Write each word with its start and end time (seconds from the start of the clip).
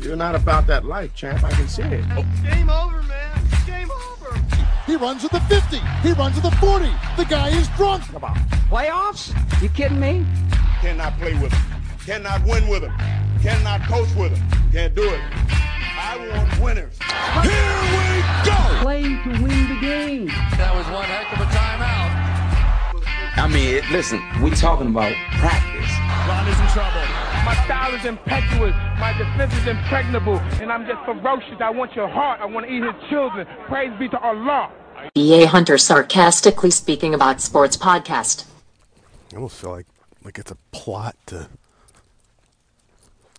You're 0.00 0.16
not 0.16 0.34
about 0.34 0.66
that 0.68 0.84
life, 0.84 1.14
champ. 1.14 1.42
I 1.42 1.50
can 1.50 1.68
see 1.68 1.82
it. 1.82 2.04
Oh. 2.12 2.24
Game 2.42 2.70
over, 2.70 3.02
man. 3.02 3.40
Game 3.66 3.90
over. 3.90 4.38
He 4.86 4.96
runs 4.96 5.24
at 5.24 5.32
the 5.32 5.40
50. 5.40 5.78
He 6.02 6.12
runs 6.12 6.36
at 6.36 6.44
the 6.44 6.50
40. 6.56 6.86
The 7.16 7.24
guy 7.24 7.48
is 7.48 7.68
drunk. 7.76 8.04
Come 8.04 8.24
on. 8.24 8.36
Playoffs? 8.70 9.34
You 9.62 9.68
kidding 9.68 10.00
me? 10.00 10.24
Cannot 10.80 11.18
play 11.18 11.34
with 11.34 11.52
him. 11.52 11.82
Cannot 12.06 12.44
win 12.44 12.68
with 12.68 12.84
him. 12.84 12.92
Cannot 13.42 13.82
coach 13.82 14.08
with 14.14 14.36
him. 14.36 14.70
Can't 14.72 14.94
do 14.94 15.02
it. 15.02 15.20
I 16.00 16.16
want 16.30 16.60
winners. 16.62 16.96
Here 17.42 17.82
we 17.92 18.22
go. 18.46 18.82
Play 18.82 19.02
to 19.02 19.42
win 19.42 19.68
the 19.68 19.80
game. 19.80 20.26
That 20.56 20.74
was 20.74 20.86
one 20.86 21.04
heck 21.04 21.32
of 21.32 21.40
a 21.40 21.50
timeout. 21.50 22.28
I 23.36 23.46
mean, 23.46 23.82
listen, 23.92 24.22
we're 24.40 24.54
talking 24.54 24.88
about 24.88 25.12
practice. 25.38 25.77
Ron 26.38 26.46
is 26.46 26.60
in 26.60 26.66
trouble. 26.68 27.00
My 27.44 27.60
style 27.64 27.94
is 27.94 28.04
impetuous. 28.04 28.74
My 29.00 29.12
defense 29.18 29.52
is 29.54 29.66
impregnable. 29.66 30.38
And 30.60 30.70
I'm 30.70 30.86
just 30.86 31.04
ferocious. 31.04 31.56
I 31.58 31.70
want 31.70 31.96
your 31.96 32.06
heart. 32.06 32.40
I 32.40 32.44
want 32.44 32.64
to 32.64 32.72
eat 32.72 32.84
his 32.84 32.94
children. 33.10 33.44
Praise 33.66 33.90
be 33.98 34.08
to 34.10 34.18
Allah. 34.20 34.70
B.A. 35.14 35.46
Hunter 35.46 35.78
sarcastically 35.78 36.70
speaking 36.70 37.12
about 37.12 37.40
sports 37.40 37.76
podcast. 37.76 38.44
I 39.32 39.36
almost 39.36 39.60
feel 39.60 39.70
like 39.70 39.86
like 40.24 40.38
it's 40.38 40.52
a 40.52 40.56
plot 40.70 41.16
to 41.26 41.48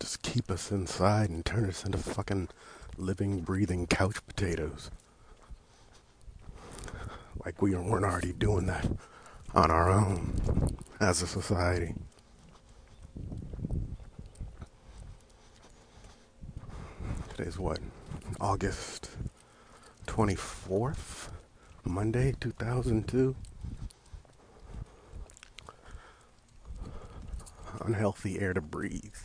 just 0.02 0.21
keep 0.21 0.52
us 0.52 0.70
inside 0.70 1.29
and 1.29 1.45
turn 1.45 1.70
us 1.70 1.85
into 1.85 1.99
fucking 1.99 2.49
living, 2.98 3.40
breathing 3.40 3.88
couch 3.88 4.18
potatoes. 4.27 4.91
Like 7.45 7.62
we 7.62 7.76
weren't 7.76 8.04
already 8.04 8.34
doing 8.34 8.66
that 8.66 8.90
on 9.54 9.71
our 9.71 9.90
own 9.90 10.76
as 10.99 11.21
a 11.21 11.27
society. 11.27 11.93
Today's 17.39 17.57
what? 17.57 17.79
August 18.41 19.12
24th? 20.07 21.29
Monday, 21.85 22.35
2002? 22.41 23.34
Unhealthy 27.79 28.41
air 28.41 28.54
to 28.54 28.59
breathe. 28.59 29.15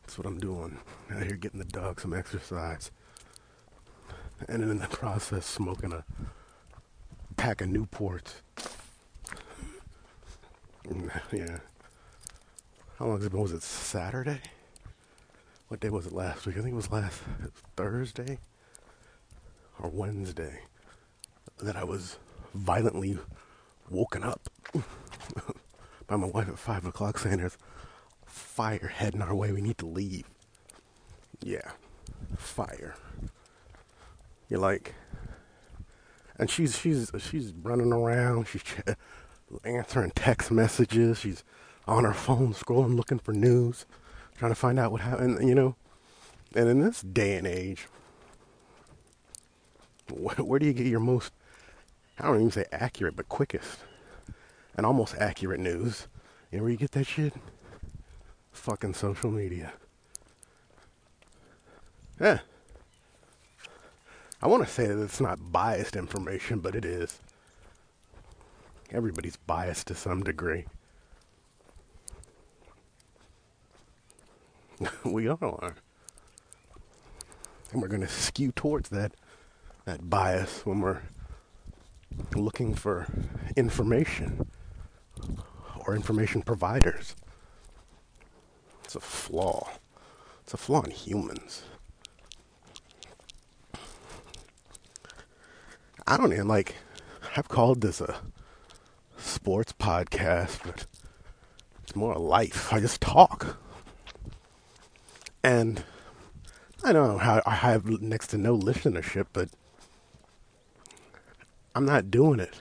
That's 0.00 0.16
what 0.16 0.26
I'm 0.26 0.38
doing. 0.38 0.78
Out 1.10 1.24
here 1.24 1.36
getting 1.36 1.58
the 1.58 1.66
dog 1.66 2.00
some 2.00 2.14
exercise. 2.14 2.90
And 4.48 4.62
in 4.62 4.78
the 4.78 4.86
process, 4.86 5.44
smoking 5.44 5.92
a 5.92 6.06
pack 7.36 7.60
of 7.60 7.68
Newports. 7.68 8.36
yeah. 11.30 11.58
How 12.98 13.04
long 13.04 13.18
has 13.18 13.26
it 13.26 13.32
been? 13.32 13.42
Was 13.42 13.52
it 13.52 13.62
Saturday? 13.62 14.40
What 15.68 15.80
day 15.80 15.90
was 15.90 16.06
it 16.06 16.14
last 16.14 16.46
week? 16.46 16.56
I 16.56 16.60
think 16.60 16.72
it 16.72 16.76
was 16.76 16.90
last 16.90 17.20
Thursday 17.76 18.38
or 19.78 19.90
Wednesday 19.90 20.60
that 21.58 21.76
I 21.76 21.84
was 21.84 22.18
violently 22.54 23.18
woken 23.90 24.24
up 24.24 24.48
by 26.06 26.16
my 26.16 26.26
wife 26.26 26.48
at 26.48 26.58
five 26.58 26.86
o'clock 26.86 27.18
saying 27.18 27.38
there's 27.38 27.58
fire 28.24 28.90
heading 28.94 29.20
our 29.20 29.34
way. 29.34 29.52
We 29.52 29.60
need 29.60 29.76
to 29.78 29.86
leave. 29.86 30.24
Yeah, 31.42 31.72
fire. 32.36 32.94
You're 34.48 34.60
like, 34.60 34.94
and 36.38 36.48
she's 36.48 36.78
she's 36.78 37.10
she's 37.18 37.52
running 37.52 37.92
around. 37.92 38.48
She's 38.48 38.62
answering 39.64 40.12
text 40.14 40.50
messages. 40.50 41.18
She's 41.18 41.44
on 41.86 42.04
her 42.04 42.14
phone 42.14 42.54
scrolling, 42.54 42.96
looking 42.96 43.18
for 43.18 43.34
news, 43.34 43.84
trying 44.38 44.52
to 44.52 44.56
find 44.56 44.78
out 44.78 44.92
what 44.92 45.00
happened. 45.00 45.46
You 45.46 45.54
know, 45.54 45.76
and 46.54 46.68
in 46.68 46.80
this 46.80 47.02
day 47.02 47.36
and 47.36 47.46
age, 47.46 47.86
where, 50.10 50.36
where 50.36 50.58
do 50.58 50.66
you 50.66 50.72
get 50.72 50.86
your 50.86 51.00
most 51.00 51.32
I 52.20 52.26
don't 52.26 52.36
even 52.36 52.50
say 52.50 52.64
accurate, 52.72 53.14
but 53.14 53.28
quickest 53.28 53.78
and 54.76 54.84
almost 54.84 55.14
accurate 55.18 55.60
news? 55.60 56.08
You 56.50 56.58
know 56.58 56.64
where 56.64 56.72
you 56.72 56.78
get 56.78 56.92
that 56.92 57.06
shit? 57.06 57.34
Fucking 58.50 58.94
social 58.94 59.30
media. 59.30 59.72
Yeah. 62.20 62.40
I 64.42 64.48
want 64.48 64.66
to 64.66 64.72
say 64.72 64.86
that 64.86 65.00
it's 65.00 65.20
not 65.20 65.52
biased 65.52 65.94
information, 65.94 66.58
but 66.58 66.74
it 66.74 66.84
is. 66.84 67.20
Everybody's 68.90 69.36
biased 69.36 69.86
to 69.88 69.94
some 69.94 70.24
degree. 70.24 70.64
we 75.04 75.28
are. 75.28 75.74
And 77.72 77.82
we're 77.82 77.88
going 77.88 78.00
to 78.00 78.08
skew 78.08 78.52
towards 78.52 78.88
that 78.90 79.12
that 79.84 80.10
bias 80.10 80.66
when 80.66 80.80
we're 80.80 81.00
looking 82.34 82.74
for 82.74 83.06
information 83.56 84.46
or 85.86 85.94
information 85.94 86.42
providers. 86.42 87.16
It's 88.84 88.94
a 88.94 89.00
flaw. 89.00 89.68
It's 90.42 90.52
a 90.54 90.58
flaw 90.58 90.82
in 90.82 90.90
humans. 90.90 91.62
I 96.06 96.16
don't 96.16 96.32
even 96.32 96.48
like. 96.48 96.74
I've 97.36 97.48
called 97.48 97.80
this 97.80 98.00
a 98.00 98.20
sports 99.18 99.72
podcast, 99.72 100.60
but 100.64 100.86
it's 101.82 101.94
more 101.94 102.12
a 102.12 102.18
life. 102.18 102.72
I 102.72 102.80
just 102.80 103.00
talk. 103.00 103.58
And 105.48 105.82
I 106.84 106.92
don't 106.92 107.08
know 107.08 107.16
how 107.16 107.42
I 107.46 107.54
have 107.54 107.86
next 108.02 108.26
to 108.28 108.36
no 108.36 108.54
listenership, 108.54 109.28
but 109.32 109.48
I'm 111.74 111.86
not 111.86 112.10
doing 112.10 112.38
it 112.38 112.60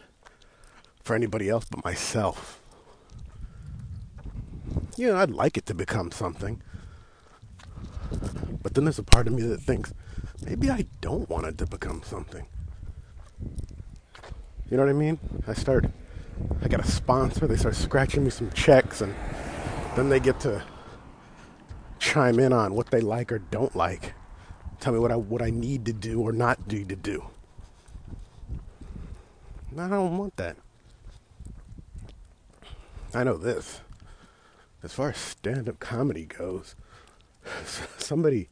for 1.03 1.13
anybody 1.13 1.49
else 1.49 1.65
but 1.69 1.83
myself. 1.83 2.61
You 4.95 5.07
know, 5.07 5.17
I'd 5.17 5.31
like 5.31 5.57
it 5.57 5.65
to 5.65 5.73
become 5.73 6.11
something. 6.11 6.61
But 8.63 8.73
then 8.73 8.85
there's 8.85 8.99
a 8.99 9.03
part 9.03 9.27
of 9.27 9.33
me 9.33 9.41
that 9.41 9.59
thinks 9.59 9.93
maybe 10.45 10.71
I 10.71 10.85
don't 11.01 11.29
want 11.29 11.45
it 11.45 11.57
to 11.57 11.65
become 11.65 12.03
something. 12.05 12.45
You 14.71 14.77
know 14.77 14.83
what 14.83 14.89
I 14.89 14.93
mean? 14.93 15.19
I 15.45 15.55
start, 15.55 15.87
I 16.61 16.69
got 16.69 16.79
a 16.79 16.89
sponsor, 16.89 17.47
they 17.47 17.57
start 17.57 17.75
scratching 17.75 18.23
me 18.23 18.29
some 18.29 18.49
checks, 18.51 19.01
and 19.01 19.13
then 19.97 20.07
they 20.07 20.21
get 20.21 20.39
to 20.41 20.63
chime 22.07 22.39
in 22.39 22.53
on 22.53 22.73
what 22.73 22.89
they 22.89 23.01
like 23.01 23.31
or 23.31 23.39
don't 23.39 23.75
like. 23.75 24.13
Tell 24.79 24.93
me 24.93 24.99
what 24.99 25.11
I 25.11 25.17
what 25.17 25.41
I 25.41 25.49
need 25.49 25.85
to 25.85 25.93
do 25.93 26.21
or 26.21 26.31
not 26.31 26.71
need 26.71 26.89
to 26.89 26.95
do. 26.95 27.27
I 29.77 29.89
don't 29.89 30.17
want 30.17 30.37
that. 30.37 30.55
I 33.13 33.23
know 33.23 33.37
this. 33.37 33.81
As 34.83 34.93
far 34.93 35.09
as 35.09 35.17
stand-up 35.17 35.79
comedy 35.79 36.25
goes, 36.25 36.75
somebody 37.97 38.47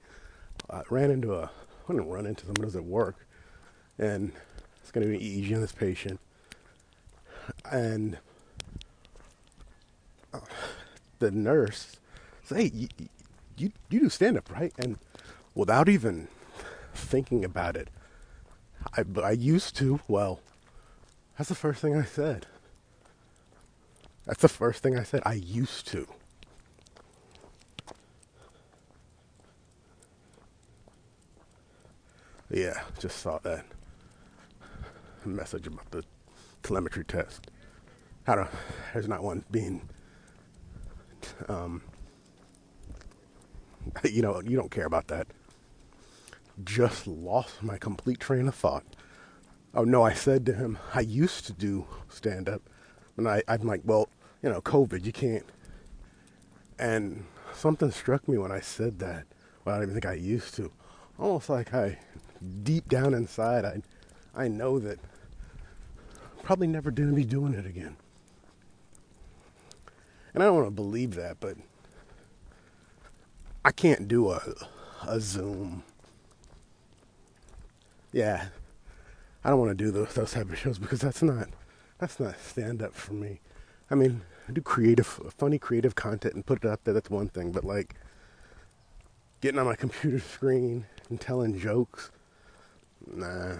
uh, 0.70 0.84
ran 0.90 1.10
into 1.10 1.34
a. 1.34 1.50
I 1.88 1.94
didn't 1.94 2.10
run 2.10 2.26
into 2.26 2.46
someone 2.46 2.62
who 2.62 2.66
was 2.66 2.76
at 2.76 2.84
work, 2.84 3.26
and 3.98 4.34
it's 4.82 4.92
going 4.92 5.06
to 5.06 5.18
be 5.18 5.24
easy 5.24 5.56
on 5.56 5.62
this 5.62 5.72
patient, 5.72 6.20
and 7.72 8.18
uh, 10.34 10.40
the 11.20 11.32
nurse 11.32 11.98
say, 12.44 12.70
"Hey, 12.70 13.10
you, 13.58 13.72
you 13.90 14.00
do 14.02 14.10
stand-up, 14.10 14.52
right?" 14.52 14.74
And 14.78 14.98
without 15.54 15.90
even 15.90 16.28
thinking 16.94 17.44
about 17.46 17.76
it, 17.76 17.90
I 18.98 19.04
I 19.22 19.32
used 19.32 19.76
to. 19.78 20.00
Well, 20.08 20.40
that's 21.38 21.50
the 21.50 21.56
first 21.56 21.82
thing 21.82 21.96
I 21.96 22.06
said. 22.06 22.48
That's 24.26 24.42
the 24.42 24.50
first 24.50 24.82
thing 24.82 24.98
I 24.98 25.04
said. 25.04 25.22
I 25.26 25.34
used 25.34 25.88
to. 25.90 26.08
Yeah, 32.50 32.82
just 33.00 33.20
saw 33.20 33.40
that 33.40 33.66
message 35.26 35.68
about 35.68 35.90
the 35.92 36.04
telemetry 36.64 37.04
test. 37.04 37.50
I 38.28 38.36
don't. 38.36 38.50
There's 38.94 39.08
not 39.08 39.24
one 39.24 39.44
being. 39.52 39.88
Um. 41.48 41.82
You 44.04 44.22
know, 44.22 44.42
you 44.42 44.56
don't 44.58 44.72
care 44.72 44.86
about 44.86 45.08
that. 45.08 45.28
Just 46.64 47.08
lost 47.08 47.62
my 47.64 47.78
complete 47.78 48.20
train 48.20 48.48
of 48.48 48.56
thought. 48.56 48.84
Oh 49.74 49.84
no, 49.84 50.04
I 50.04 50.14
said 50.14 50.46
to 50.46 50.54
him, 50.54 50.78
I 50.94 51.02
used 51.02 51.46
to 51.48 51.54
do 51.54 51.86
stand 52.08 52.48
up, 52.48 52.62
and 53.18 53.28
I, 53.28 53.44
I'm 53.48 53.64
like, 53.64 53.82
well, 53.84 54.10
you 54.42 54.50
know, 54.50 54.62
COVID, 54.62 55.06
you 55.06 55.12
can't. 55.12 55.46
And 56.80 57.26
something 57.54 57.92
struck 57.92 58.28
me 58.28 58.38
when 58.38 58.52
I 58.52 58.62
said 58.62 59.00
that. 59.00 59.26
Well, 59.64 59.76
I 59.76 59.80
don't 59.80 59.90
even 59.90 59.96
think 59.96 60.06
I 60.06 60.14
used 60.14 60.56
to. 60.56 60.72
Almost 61.20 61.50
like 61.50 61.74
I, 61.74 61.98
deep 62.64 62.88
down 62.88 63.14
inside, 63.14 63.66
I, 63.66 63.82
I 64.36 64.48
know 64.48 64.80
that 64.80 65.00
probably 66.44 66.68
never 66.68 66.92
going 66.92 67.10
to 67.10 67.16
be 67.16 67.26
doing 67.26 67.54
it 67.54 67.66
again. 67.66 67.98
And 70.34 70.44
I 70.44 70.48
don't 70.48 70.56
want 70.56 70.68
to 70.68 70.72
believe 70.72 71.16
that, 71.16 71.40
but 71.40 71.58
I 73.66 73.72
can't 73.72 74.08
do 74.08 74.30
a, 74.30 74.42
a 75.08 75.20
Zoom. 75.20 75.82
Yeah, 78.14 78.50
I 79.44 79.50
don't 79.50 79.58
want 79.60 79.76
to 79.76 79.84
do 79.84 79.90
those 79.90 80.14
those 80.14 80.34
type 80.34 80.52
of 80.52 80.58
shows 80.60 80.78
because 80.78 81.02
that's 81.02 81.24
not 81.24 81.48
that's 81.98 82.20
not 82.20 82.40
stand 82.40 82.84
up 82.84 82.94
for 82.94 83.14
me. 83.14 83.40
I 83.90 83.96
mean, 83.96 84.22
I 84.48 84.52
do 84.52 84.62
creative, 84.62 85.08
funny, 85.08 85.58
creative 85.58 85.96
content 85.96 86.36
and 86.36 86.46
put 86.46 86.64
it 86.64 86.70
up 86.70 86.84
there. 86.84 86.94
That's 86.94 87.10
one 87.10 87.28
thing, 87.28 87.52
but 87.52 87.64
like 87.64 87.96
getting 89.42 89.60
on 89.60 89.66
my 89.66 89.76
computer 89.76 90.20
screen 90.20 90.86
and 91.10 91.20
telling 91.20 91.58
jokes, 91.58 92.12
nah. 93.08 93.56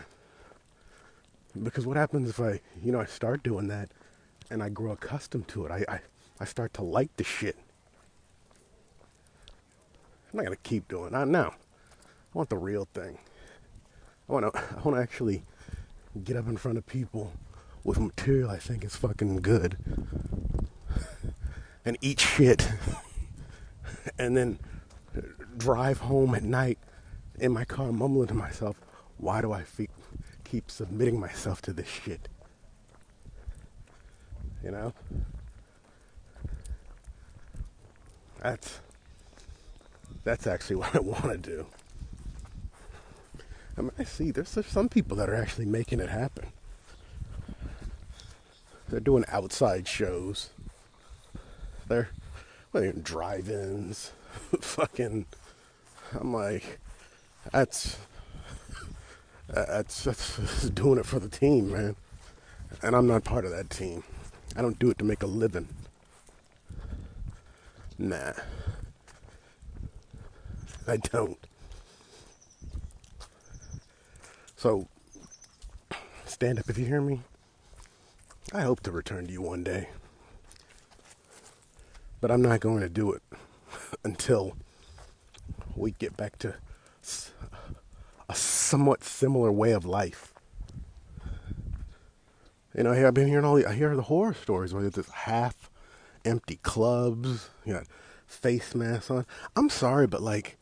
Because 1.64 1.88
what 1.88 1.98
happens 1.98 2.30
if 2.30 2.40
I, 2.40 2.62
you 2.84 2.92
know, 2.92 3.02
I 3.02 3.06
start 3.06 3.42
doing 3.42 3.70
that 3.70 3.90
and 4.52 4.62
I 4.62 4.70
grow 4.70 4.92
accustomed 4.92 5.48
to 5.48 5.66
it? 5.66 5.72
I, 5.72 5.86
I, 5.88 6.00
I 6.40 6.46
start 6.46 6.76
to 6.76 6.84
like 6.84 7.16
the 7.18 7.24
shit. 7.24 7.58
I'm 10.36 10.40
not 10.40 10.48
gonna 10.48 10.58
keep 10.58 10.90
doing 10.90 11.14
that. 11.14 11.30
No, 11.30 11.44
I 11.44 11.54
want 12.34 12.50
the 12.50 12.58
real 12.58 12.90
thing. 12.94 13.20
I 14.28 14.34
want 14.34 14.54
to. 14.54 14.60
I 14.60 14.82
want 14.82 14.98
to 14.98 15.02
actually 15.02 15.46
get 16.26 16.36
up 16.36 16.50
in 16.50 16.58
front 16.58 16.78
of 16.78 16.86
people 16.86 17.32
with 17.86 18.02
material 18.02 18.50
I 18.50 18.58
think 18.58 18.84
is 18.84 18.98
fucking 18.98 19.38
good 19.38 19.78
and 21.86 21.98
eat 22.02 22.20
shit 22.20 22.68
and 24.20 24.36
then 24.36 24.60
drive 25.58 26.00
home 26.00 26.36
at 26.36 26.44
night 26.44 26.80
in 27.40 27.54
my 27.54 27.64
car 27.64 27.94
mumbling 27.94 28.28
to 28.28 28.34
myself, 28.34 28.76
why 29.18 29.40
do 29.40 29.54
I 29.54 29.64
fe- 29.64 29.88
keep 30.44 30.70
submitting 30.70 31.18
myself 31.18 31.62
to 31.62 31.72
this 31.72 31.88
shit? 31.88 32.28
You 34.62 34.72
know? 34.72 34.94
That's 38.42 38.82
that's 40.26 40.48
actually 40.48 40.76
what 40.82 40.94
I 40.94 41.00
want 41.00 41.24
to 41.24 41.38
do. 41.38 41.66
I 43.78 43.82
mean, 43.82 43.92
I 43.98 44.04
see 44.04 44.32
there's, 44.32 44.50
some 44.50 44.90
people 44.90 45.16
that 45.18 45.30
are 45.30 45.36
actually 45.36 45.66
making 45.66 46.02
it 46.02 46.10
happen. 46.10 46.48
They're 48.90 49.00
doing 49.00 49.26
outside 49.30 49.88
shows. 49.88 50.50
They're 51.88 52.10
they're 52.72 52.86
in 52.86 53.02
drive-ins. 53.02 54.12
Fucking, 54.60 55.26
I'm 56.20 56.34
like, 56.34 56.80
that's 57.52 57.98
that's 59.48 60.04
that's 60.04 60.70
doing 60.74 61.00
it 61.00 61.06
for 61.06 61.20
the 61.20 61.30
team, 61.30 61.72
man. 61.72 61.96
And 62.82 62.96
I'm 62.96 63.08
not 63.08 63.24
part 63.24 63.46
of 63.46 63.52
that 63.52 63.70
team. 63.70 64.04
I 64.56 64.62
don't 64.62 64.78
do 64.80 64.90
it 64.90 64.98
to 65.00 65.04
make 65.04 65.24
a 65.24 65.28
living. 65.28 65.68
Nah. 67.98 68.34
I 70.88 70.98
don't. 70.98 71.40
So, 74.56 74.88
stand 76.26 76.60
up 76.60 76.70
if 76.70 76.78
you 76.78 76.86
hear 76.86 77.02
me. 77.02 77.22
I 78.54 78.62
hope 78.62 78.82
to 78.82 78.92
return 78.92 79.28
to 79.28 79.34
you 79.34 79.42
one 79.42 79.64
day. 79.64 79.90
But 82.22 82.32
I'm 82.32 82.42
not 82.42 82.60
going 82.60 82.82
to 82.82 82.90
do 82.90 83.12
it 83.12 83.22
until 84.04 84.56
we 85.76 85.92
get 85.92 86.16
back 86.16 86.38
to 86.40 86.56
a 88.30 88.36
somewhat 88.36 89.04
similar 89.04 89.52
way 89.52 89.72
of 89.72 89.86
life. 89.86 90.34
You 92.76 92.84
know, 92.84 92.92
I've 92.92 93.14
been 93.14 93.28
hearing 93.28 93.46
all 93.46 93.56
the 93.56 93.66
I 93.66 93.74
hear 93.74 93.96
the 93.96 94.04
horror 94.04 94.34
stories 94.34 94.74
where 94.74 94.90
there's 94.90 95.10
half 95.10 95.70
empty 96.26 96.60
clubs, 96.62 97.50
you 97.66 97.74
got 97.74 97.88
face 98.28 98.76
masks 98.76 99.10
on. 99.10 99.26
I'm 99.56 99.70
sorry, 99.70 100.08
but 100.08 100.22
like 100.22 100.58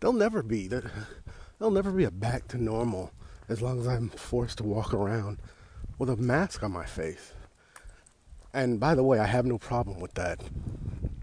there'll 0.00 0.14
never 0.14 0.42
be 0.42 0.66
there'll 0.66 1.70
never 1.70 1.90
be 1.90 2.04
a 2.04 2.10
back 2.10 2.48
to 2.48 2.62
normal 2.62 3.12
as 3.48 3.62
long 3.62 3.78
as 3.78 3.86
I'm 3.86 4.08
forced 4.08 4.58
to 4.58 4.64
walk 4.64 4.94
around 4.94 5.38
with 5.98 6.08
a 6.08 6.16
mask 6.16 6.62
on 6.62 6.72
my 6.72 6.86
face. 6.86 7.32
And 8.52 8.80
by 8.80 8.94
the 8.94 9.04
way, 9.04 9.18
I 9.18 9.26
have 9.26 9.46
no 9.46 9.58
problem 9.58 10.00
with 10.00 10.14
that. 10.14 10.40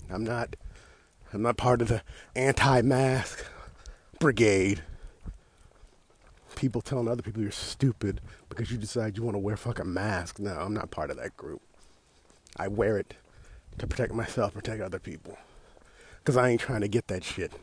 I'm 0.09 0.24
not 0.24 0.56
I'm 1.33 1.41
not 1.41 1.57
part 1.57 1.81
of 1.81 1.89
the 1.89 2.01
anti-mask 2.35 3.45
brigade. 4.19 4.83
People 6.56 6.81
telling 6.81 7.07
other 7.07 7.21
people 7.21 7.41
you're 7.41 7.51
stupid 7.51 8.21
because 8.50 8.71
you 8.71 8.77
decide 8.77 9.18
you 9.18 9.24
want 9.24 9.35
to 9.35 9.39
wear 9.39 9.57
fucking 9.57 9.94
mask. 9.94 10.39
No, 10.39 10.51
I'm 10.51 10.74
not 10.74 10.89
part 10.89 11.12
of 11.12 11.18
that 11.18 11.35
group. 11.35 11.62
I 12.56 12.68
wear 12.68 12.97
it 12.97 13.15
to 13.77 13.88
protect 13.88 14.13
myself, 14.13 14.53
protect 14.53 14.81
other 14.81 15.00
people. 15.00 15.38
Cause 16.24 16.35
I 16.35 16.50
ain't 16.50 16.62
trying 16.62 16.81
to 16.81 16.88
get 16.88 17.07
that 17.07 17.24
shit. 17.24 17.53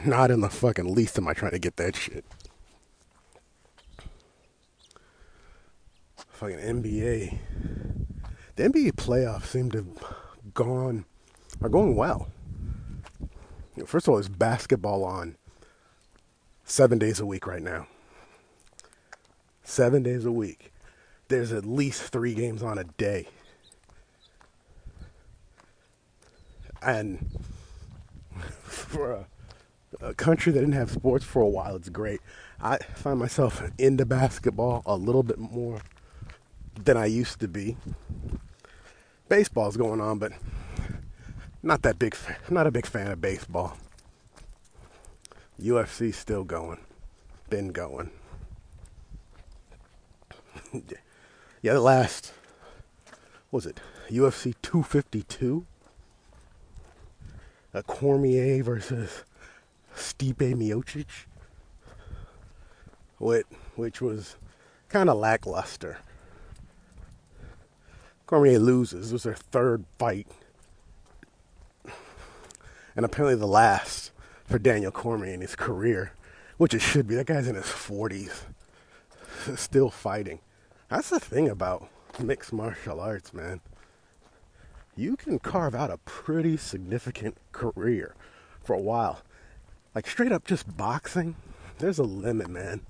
Not 0.04 0.30
in 0.30 0.40
the 0.40 0.48
fucking 0.48 0.94
least 0.94 1.18
am 1.18 1.28
I 1.28 1.32
trying 1.32 1.52
to 1.52 1.58
get 1.58 1.76
that 1.76 1.96
shit. 1.96 2.24
Fucking 6.16 6.58
NBA. 6.58 7.38
The 8.56 8.62
NBA 8.62 8.92
playoffs 8.92 9.46
seem 9.46 9.70
to 9.72 9.78
have 9.78 10.54
gone 10.54 11.04
are 11.60 11.68
going 11.68 11.96
well. 11.96 12.28
You 13.20 13.82
know, 13.82 13.86
first 13.86 14.06
of 14.06 14.10
all, 14.10 14.16
there's 14.16 14.28
basketball 14.28 15.04
on 15.04 15.36
seven 16.64 16.98
days 16.98 17.18
a 17.18 17.26
week 17.26 17.46
right 17.46 17.62
now. 17.62 17.86
Seven 19.64 20.02
days 20.02 20.24
a 20.24 20.32
week. 20.32 20.72
There's 21.28 21.52
at 21.52 21.64
least 21.64 22.02
three 22.02 22.34
games 22.34 22.62
on 22.62 22.78
a 22.78 22.84
day. 22.84 23.28
And 26.80 27.28
for 28.62 29.12
a, 29.12 29.26
a 30.00 30.14
country 30.14 30.52
that 30.52 30.60
didn't 30.60 30.74
have 30.74 30.90
sports 30.90 31.24
for 31.24 31.42
a 31.42 31.48
while, 31.48 31.76
it's 31.76 31.88
great. 31.88 32.20
I 32.60 32.78
find 32.94 33.18
myself 33.18 33.62
into 33.78 34.04
basketball 34.04 34.82
a 34.86 34.96
little 34.96 35.22
bit 35.22 35.38
more 35.38 35.80
than 36.74 36.96
I 36.96 37.06
used 37.06 37.40
to 37.40 37.48
be. 37.48 37.76
Baseball's 39.28 39.76
going 39.76 40.00
on, 40.00 40.18
but 40.18 40.32
not 41.62 41.82
that 41.82 41.98
big. 41.98 42.16
Not 42.48 42.66
a 42.66 42.70
big 42.70 42.86
fan 42.86 43.10
of 43.10 43.20
baseball. 43.20 43.76
UFC 45.60 46.14
still 46.14 46.44
going, 46.44 46.78
been 47.50 47.72
going. 47.72 48.10
yeah, 50.72 51.72
the 51.74 51.80
last 51.80 52.32
was 53.50 53.66
it 53.66 53.80
UFC 54.08 54.54
252? 54.62 55.66
A 57.74 57.82
Cormier 57.82 58.62
versus 58.62 59.24
Stipe 59.98 60.54
Miocic, 60.54 61.26
which 63.18 63.46
which 63.76 64.00
was 64.00 64.36
kind 64.88 65.08
of 65.10 65.18
lackluster. 65.18 65.98
Cormier 68.26 68.58
loses. 68.58 69.10
It 69.10 69.14
was 69.14 69.22
their 69.22 69.34
third 69.34 69.84
fight. 69.98 70.26
And 72.94 73.04
apparently 73.04 73.36
the 73.36 73.46
last 73.46 74.10
for 74.44 74.58
Daniel 74.58 74.90
Cormier 74.90 75.32
in 75.32 75.40
his 75.40 75.54
career, 75.54 76.12
which 76.56 76.74
it 76.74 76.80
should 76.80 77.06
be. 77.06 77.14
That 77.14 77.26
guy's 77.26 77.48
in 77.48 77.54
his 77.54 77.64
40s, 77.64 78.42
still 79.56 79.90
fighting. 79.90 80.40
That's 80.88 81.10
the 81.10 81.20
thing 81.20 81.48
about 81.48 81.88
mixed 82.18 82.52
martial 82.52 83.00
arts, 83.00 83.32
man. 83.32 83.60
You 84.96 85.16
can 85.16 85.38
carve 85.38 85.74
out 85.74 85.90
a 85.90 85.98
pretty 85.98 86.56
significant 86.56 87.36
career 87.52 88.14
for 88.64 88.74
a 88.74 88.80
while. 88.80 89.22
Like 89.98 90.06
straight 90.06 90.30
up 90.30 90.44
just 90.44 90.76
boxing, 90.76 91.34
there's 91.80 91.98
a 91.98 92.04
limit, 92.04 92.48
man. 92.48 92.82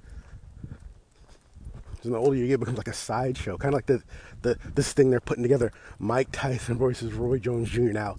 And 2.03 2.13
the 2.13 2.19
older 2.19 2.37
you 2.37 2.47
get, 2.47 2.57
it 2.57 2.61
becomes 2.61 2.77
like 2.77 2.87
a 2.87 2.93
sideshow, 2.93 3.57
kind 3.57 3.73
of 3.73 3.79
like 3.79 3.87
the, 3.87 4.03
the 4.43 4.59
this 4.75 4.93
thing 4.93 5.09
they're 5.09 5.19
putting 5.19 5.43
together, 5.43 5.73
Mike 5.99 6.29
Tyson 6.33 6.77
versus 6.77 7.15
Roy 7.15 7.39
Jones 7.39 7.71
Jr. 7.71 7.93
Now, 7.93 8.17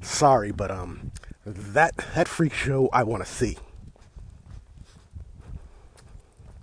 sorry, 0.00 0.52
but 0.52 0.70
um, 0.70 1.12
that 1.44 1.98
that 2.14 2.28
freak 2.28 2.54
show 2.54 2.88
I 2.94 3.02
want 3.02 3.22
to 3.22 3.30
see. 3.30 3.58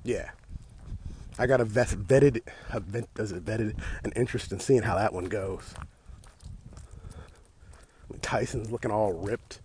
Yeah, 0.04 0.32
I 1.38 1.46
got 1.46 1.62
a 1.62 1.66
vet, 1.66 1.90
vetted, 1.90 2.42
a 2.72 2.80
vet, 2.80 3.14
does 3.14 3.32
it 3.32 3.46
vetted 3.46 3.78
an 4.04 4.14
interest 4.16 4.52
in 4.52 4.60
seeing 4.60 4.82
how 4.82 4.96
that 4.96 5.14
one 5.14 5.26
goes. 5.26 5.76
Tyson's 8.24 8.72
looking 8.72 8.90
all 8.90 9.14
ripped. 9.14 9.60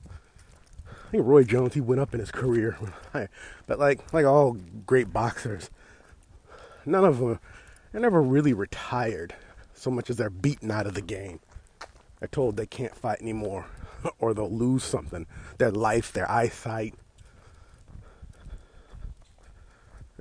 I 1.12 1.16
think 1.16 1.26
Roy 1.26 1.44
Jones 1.44 1.74
he 1.74 1.80
went 1.82 2.00
up 2.00 2.14
in 2.14 2.20
his 2.20 2.30
career, 2.30 2.78
but 3.66 3.78
like 3.78 4.12
like 4.14 4.24
all 4.24 4.56
great 4.86 5.12
boxers 5.12 5.68
none 6.86 7.04
of 7.04 7.18
them, 7.18 7.38
they're 7.90 8.00
never 8.00 8.22
really 8.22 8.52
retired 8.52 9.34
so 9.74 9.90
much 9.90 10.10
as 10.10 10.16
they're 10.16 10.30
beaten 10.30 10.70
out 10.70 10.86
of 10.86 10.94
the 10.94 11.02
game. 11.02 11.40
They're 12.18 12.28
told 12.28 12.56
they 12.56 12.66
can't 12.66 12.96
fight 12.96 13.20
anymore 13.20 13.66
or 14.18 14.34
they'll 14.34 14.50
lose 14.50 14.84
something 14.84 15.26
their 15.58 15.70
life, 15.70 16.12
their 16.12 16.30
eyesight. 16.30 16.94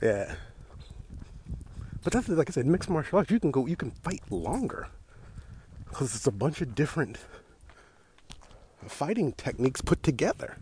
Yeah. 0.02 0.36
But 2.04 2.14
that's 2.14 2.28
like 2.28 2.50
I 2.50 2.54
said, 2.54 2.66
mixed 2.66 2.90
martial 2.90 3.20
arts, 3.20 3.30
you 3.30 3.40
can 3.40 3.52
go, 3.52 3.68
you 3.68 3.76
can 3.76 3.92
fight 3.92 4.24
longer 4.32 4.88
because 5.88 6.16
it's 6.16 6.26
a 6.26 6.32
bunch 6.32 6.62
of 6.62 6.74
different 6.74 7.20
fighting 8.88 9.34
techniques 9.34 9.82
put 9.82 10.02
together. 10.02 10.58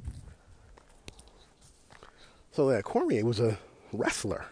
So 2.60 2.68
that 2.68 2.84
Cormier 2.84 3.24
was 3.24 3.40
a 3.40 3.58
wrestler, 3.94 4.44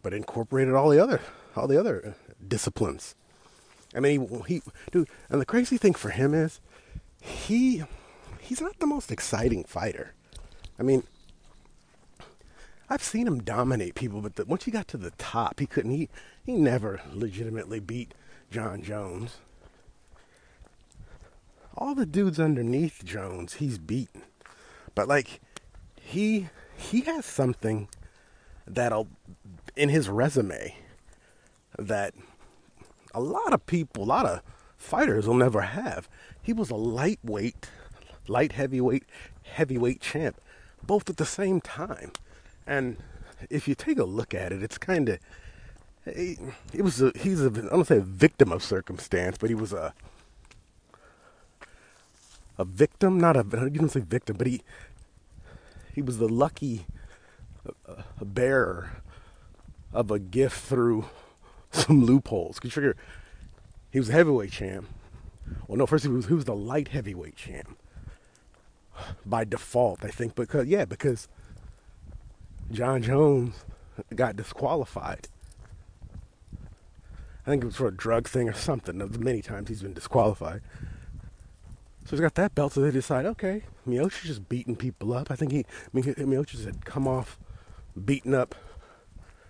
but 0.00 0.14
incorporated 0.14 0.74
all 0.74 0.90
the 0.90 1.02
other 1.02 1.20
all 1.56 1.66
the 1.66 1.76
other 1.76 2.06
uh, 2.06 2.32
disciplines. 2.46 3.16
I 3.96 3.98
mean, 3.98 4.44
he, 4.46 4.54
he 4.54 4.62
dude, 4.92 5.08
and 5.28 5.40
the 5.40 5.44
crazy 5.44 5.76
thing 5.76 5.92
for 5.92 6.10
him 6.10 6.34
is 6.34 6.60
he 7.20 7.82
he's 8.38 8.60
not 8.60 8.78
the 8.78 8.86
most 8.86 9.10
exciting 9.10 9.64
fighter. 9.64 10.14
I 10.78 10.84
mean, 10.84 11.02
I've 12.88 13.02
seen 13.02 13.26
him 13.26 13.42
dominate 13.42 13.96
people, 13.96 14.20
but 14.20 14.36
the, 14.36 14.44
once 14.44 14.62
he 14.62 14.70
got 14.70 14.86
to 14.86 14.96
the 14.96 15.10
top, 15.18 15.58
he 15.58 15.66
couldn't. 15.66 15.90
He 15.90 16.08
he 16.46 16.52
never 16.52 17.00
legitimately 17.12 17.80
beat 17.80 18.14
Jon 18.52 18.84
Jones. 18.84 19.38
All 21.76 21.96
the 21.96 22.06
dudes 22.06 22.38
underneath 22.38 23.04
Jones, 23.04 23.54
he's 23.54 23.78
beaten. 23.78 24.22
But 24.94 25.08
like, 25.08 25.40
he 26.12 26.50
he 26.76 27.00
has 27.02 27.24
something 27.24 27.88
that'll 28.66 29.08
in 29.74 29.88
his 29.88 30.08
resume 30.08 30.76
that 31.78 32.14
a 33.14 33.20
lot 33.20 33.52
of 33.52 33.64
people, 33.66 34.04
a 34.04 34.04
lot 34.04 34.26
of 34.26 34.42
fighters 34.76 35.26
will 35.26 35.34
never 35.34 35.62
have. 35.62 36.08
He 36.40 36.52
was 36.52 36.70
a 36.70 36.76
lightweight, 36.76 37.70
light 38.28 38.52
heavyweight, 38.52 39.04
heavyweight 39.42 40.00
champ, 40.00 40.38
both 40.82 41.08
at 41.08 41.16
the 41.16 41.24
same 41.24 41.60
time. 41.60 42.12
And 42.66 42.98
if 43.48 43.66
you 43.66 43.74
take 43.74 43.98
a 43.98 44.04
look 44.04 44.34
at 44.34 44.52
it, 44.52 44.62
it's 44.62 44.78
kind 44.78 45.08
of 45.08 45.18
it, 46.04 46.38
it 46.74 46.82
was 46.82 47.00
a 47.00 47.12
he's 47.16 47.40
a 47.40 47.46
I 47.46 47.74
don't 47.74 47.86
say 47.86 47.98
a 47.98 48.00
victim 48.00 48.52
of 48.52 48.62
circumstance, 48.62 49.38
but 49.38 49.48
he 49.48 49.54
was 49.54 49.72
a 49.72 49.94
a 52.58 52.64
victim, 52.66 53.18
not 53.18 53.34
a 53.34 53.44
you 53.72 53.80
don't 53.80 53.88
say 53.88 54.00
victim, 54.00 54.36
but 54.36 54.46
he 54.46 54.60
he 55.94 56.02
was 56.02 56.18
the 56.18 56.28
lucky 56.28 56.86
uh, 57.86 58.02
bearer 58.22 59.02
of 59.92 60.10
a 60.10 60.18
gift 60.18 60.58
through 60.58 61.06
some 61.70 62.04
loopholes. 62.04 62.58
Cause 62.58 62.72
figure 62.72 62.96
he 63.90 63.98
was 63.98 64.08
a 64.08 64.12
heavyweight 64.12 64.52
champ. 64.52 64.86
Well, 65.66 65.76
no, 65.76 65.86
first 65.86 66.04
he 66.04 66.10
was 66.10 66.26
he 66.26 66.34
was 66.34 66.44
the 66.44 66.54
light 66.54 66.88
heavyweight 66.88 67.36
champ 67.36 67.78
by 69.24 69.44
default, 69.44 70.04
I 70.04 70.08
think, 70.08 70.34
because 70.34 70.66
yeah, 70.66 70.84
because 70.84 71.28
Jon 72.70 73.02
Jones 73.02 73.64
got 74.14 74.36
disqualified. 74.36 75.28
I 77.44 77.50
think 77.50 77.64
it 77.64 77.66
was 77.66 77.76
for 77.76 77.88
a 77.88 77.94
drug 77.94 78.28
thing 78.28 78.48
or 78.48 78.54
something. 78.54 78.98
Many 79.18 79.42
times 79.42 79.68
he's 79.68 79.82
been 79.82 79.94
disqualified. 79.94 80.62
So 82.04 82.10
he's 82.10 82.20
got 82.20 82.34
that 82.34 82.54
belt, 82.54 82.72
so 82.72 82.80
they 82.80 82.90
decide, 82.90 83.26
okay, 83.26 83.62
Miocic's 83.86 84.24
just 84.24 84.48
beating 84.48 84.76
people 84.76 85.14
up. 85.14 85.30
I 85.30 85.36
think 85.36 85.52
he, 85.52 85.60
I 85.60 85.64
mean, 85.92 86.04
Miocic 86.04 86.64
had 86.64 86.84
come 86.84 87.06
off 87.06 87.38
beating 88.04 88.34
up 88.34 88.54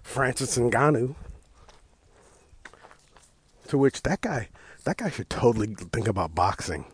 Francis 0.03 0.59
Ngannou. 0.59 1.15
To 3.69 3.79
which 3.79 4.03
that 4.03 4.21
guy, 4.21 4.49
that 4.85 4.99
guy 4.99 5.09
should 5.09 5.31
totally 5.31 5.75
think 5.93 6.07
about 6.07 6.35
boxing. 6.35 6.85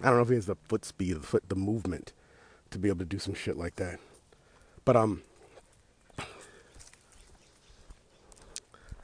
I 0.00 0.06
don't 0.06 0.16
know 0.16 0.22
if 0.22 0.28
he 0.28 0.34
has 0.34 0.46
the 0.46 0.56
foot 0.56 0.84
speed, 0.84 1.14
the 1.14 1.20
foot, 1.20 1.48
the 1.48 1.54
movement 1.54 2.12
to 2.70 2.78
be 2.78 2.88
able 2.88 2.98
to 2.98 3.04
do 3.04 3.18
some 3.18 3.34
shit 3.34 3.56
like 3.56 3.76
that. 3.76 4.00
But 4.84 4.96
um, 4.96 5.22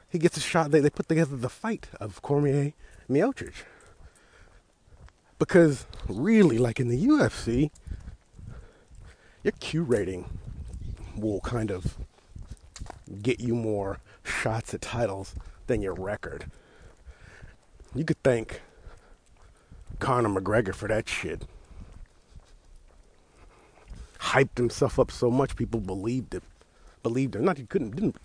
he 0.09 0.19
gets 0.19 0.37
a 0.37 0.41
shot. 0.41 0.71
They 0.71 0.81
they 0.81 0.91
put 0.91 1.09
together 1.09 1.37
the 1.37 1.49
fight 1.49 1.89
of 2.01 2.23
Cormier 2.23 2.73
Miocic 3.09 3.65
because 5.45 5.87
really, 6.09 6.57
like 6.57 6.81
in 6.81 6.89
the 6.89 7.07
UFC, 7.07 7.71
your 9.43 9.53
Q 9.61 9.83
rating 9.83 10.39
will 11.19 11.41
kind 11.41 11.71
of 11.71 11.99
get 13.21 13.41
you 13.41 13.55
more 13.55 13.99
shots 14.25 14.73
at 14.73 14.81
titles 14.81 15.35
than 15.67 15.83
your 15.83 15.93
record. 15.93 16.47
You 17.95 18.07
could 18.07 18.23
thank 18.23 18.63
Conor 19.99 20.41
McGregor 20.41 20.75
for 20.75 20.89
that 20.89 21.07
shit. 21.11 21.43
Hyped 24.21 24.57
himself 24.57 24.99
up 24.99 25.11
so 25.11 25.31
much 25.31 25.57
people 25.57 25.81
believed 25.81 26.35
it. 26.35 26.43
Believed 27.03 27.37
him. 27.37 27.45
Not 27.45 27.59
he 27.59 27.67
couldn't 27.67 27.95
didn't 27.95 28.17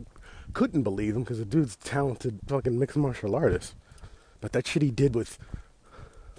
couldn't 0.54 0.84
believe 0.84 1.18
him 1.18 1.24
because 1.24 1.40
the 1.40 1.46
dude's 1.46 1.76
talented 1.76 2.40
fucking 2.48 2.80
mixed 2.80 2.96
martial 2.96 3.36
artist. 3.36 3.76
But 4.40 4.54
that 4.54 4.68
shit 4.68 4.82
he 4.82 4.90
did 4.90 5.16
with 5.16 5.38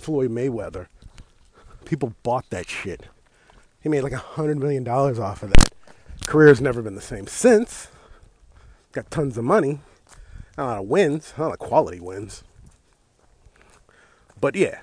Floyd 0.00 0.30
Mayweather, 0.30 0.86
people 1.84 2.14
bought 2.22 2.48
that 2.50 2.68
shit. 2.68 3.06
He 3.82 3.88
made 3.88 4.02
like 4.02 4.12
a 4.12 4.18
hundred 4.18 4.58
million 4.58 4.84
dollars 4.84 5.18
off 5.18 5.42
of 5.42 5.50
that. 5.50 5.70
Career's 6.26 6.60
never 6.60 6.82
been 6.82 6.94
the 6.94 7.00
same 7.00 7.26
since. 7.26 7.88
Got 8.92 9.10
tons 9.10 9.38
of 9.38 9.44
money, 9.44 9.80
a 10.58 10.64
lot 10.64 10.78
of 10.78 10.86
wins, 10.86 11.32
a 11.36 11.42
lot 11.42 11.52
of 11.52 11.58
quality 11.58 12.00
wins. 12.00 12.42
But 14.40 14.56
yeah, 14.56 14.80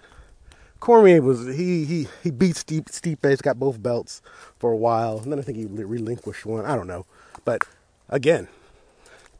Cormier 0.79 1.21
was 1.21 1.47
he 1.55 1.83
he 1.85 2.07
he 2.23 2.31
beat 2.31 2.55
Steve 2.55 2.85
Stipe, 2.85 3.41
got 3.41 3.59
both 3.59 3.81
belts 3.81 4.21
for 4.57 4.71
a 4.71 4.77
while, 4.77 5.19
and 5.19 5.31
then 5.31 5.39
I 5.39 5.41
think 5.41 5.57
he 5.57 5.65
relinquished 5.65 6.45
one. 6.45 6.65
I 6.65 6.75
don't 6.75 6.87
know, 6.87 7.05
but 7.43 7.63
again, 8.07 8.47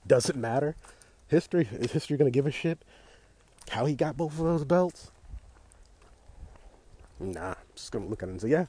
does 0.06 0.30
it 0.30 0.36
matter? 0.36 0.76
History 1.28 1.68
is 1.72 1.92
history 1.92 2.18
going 2.18 2.32
to 2.32 2.36
give 2.36 2.48
a 2.48 2.52
shit 2.52 2.80
how 3.70 3.86
he 3.86 3.96
got 3.96 4.18
both 4.18 4.34
of 4.34 4.46
those 4.46 4.64
belts? 4.64 5.12
Nah, 7.20 7.50
I'm 7.50 7.56
just 7.76 7.92
gonna 7.92 8.06
look 8.06 8.24
at 8.24 8.30
it 8.30 8.34
and 8.34 8.42
say, 8.42 8.50
yeah, 8.50 8.66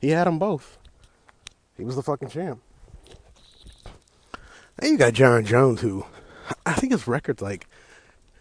he 0.00 0.10
had 0.10 0.26
them 0.26 0.38
both. 0.38 0.78
He 1.76 1.84
was 1.84 1.96
the 1.96 2.02
fucking 2.02 2.28
champ. 2.28 2.60
Then 4.76 4.92
you 4.92 4.98
got 4.98 5.12
Jon 5.12 5.44
Jones, 5.44 5.80
who 5.80 6.04
I 6.66 6.72
think 6.74 6.92
his 6.92 7.06
record's 7.06 7.42
like 7.42 7.66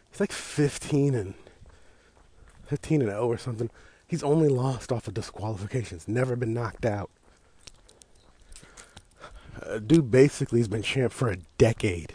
he's 0.10 0.20
like 0.20 0.32
15 0.32 1.16
and 1.16 1.34
15 2.66 3.02
and 3.02 3.10
0 3.10 3.28
or 3.28 3.38
something. 3.38 3.70
He's 4.08 4.24
only 4.24 4.50
lost 4.50 4.92
off 4.92 5.08
of 5.08 5.14
disqualifications, 5.14 6.08
never 6.08 6.36
been 6.36 6.54
knocked 6.54 6.86
out. 6.86 7.10
Uh, 9.66 9.80
dude 9.80 10.12
basically 10.12 10.60
has 10.60 10.68
been 10.68 10.82
champ 10.82 11.14
for 11.14 11.30
a 11.30 11.38
decade. 11.58 12.14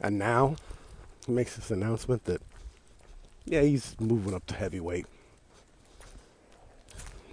And 0.00 0.18
now 0.18 0.56
he 1.26 1.32
makes 1.32 1.56
this 1.56 1.70
announcement 1.70 2.24
that 2.24 2.42
yeah, 3.46 3.62
he's 3.62 3.96
moving 4.00 4.34
up 4.34 4.44
to 4.46 4.54
heavyweight. 4.54 5.06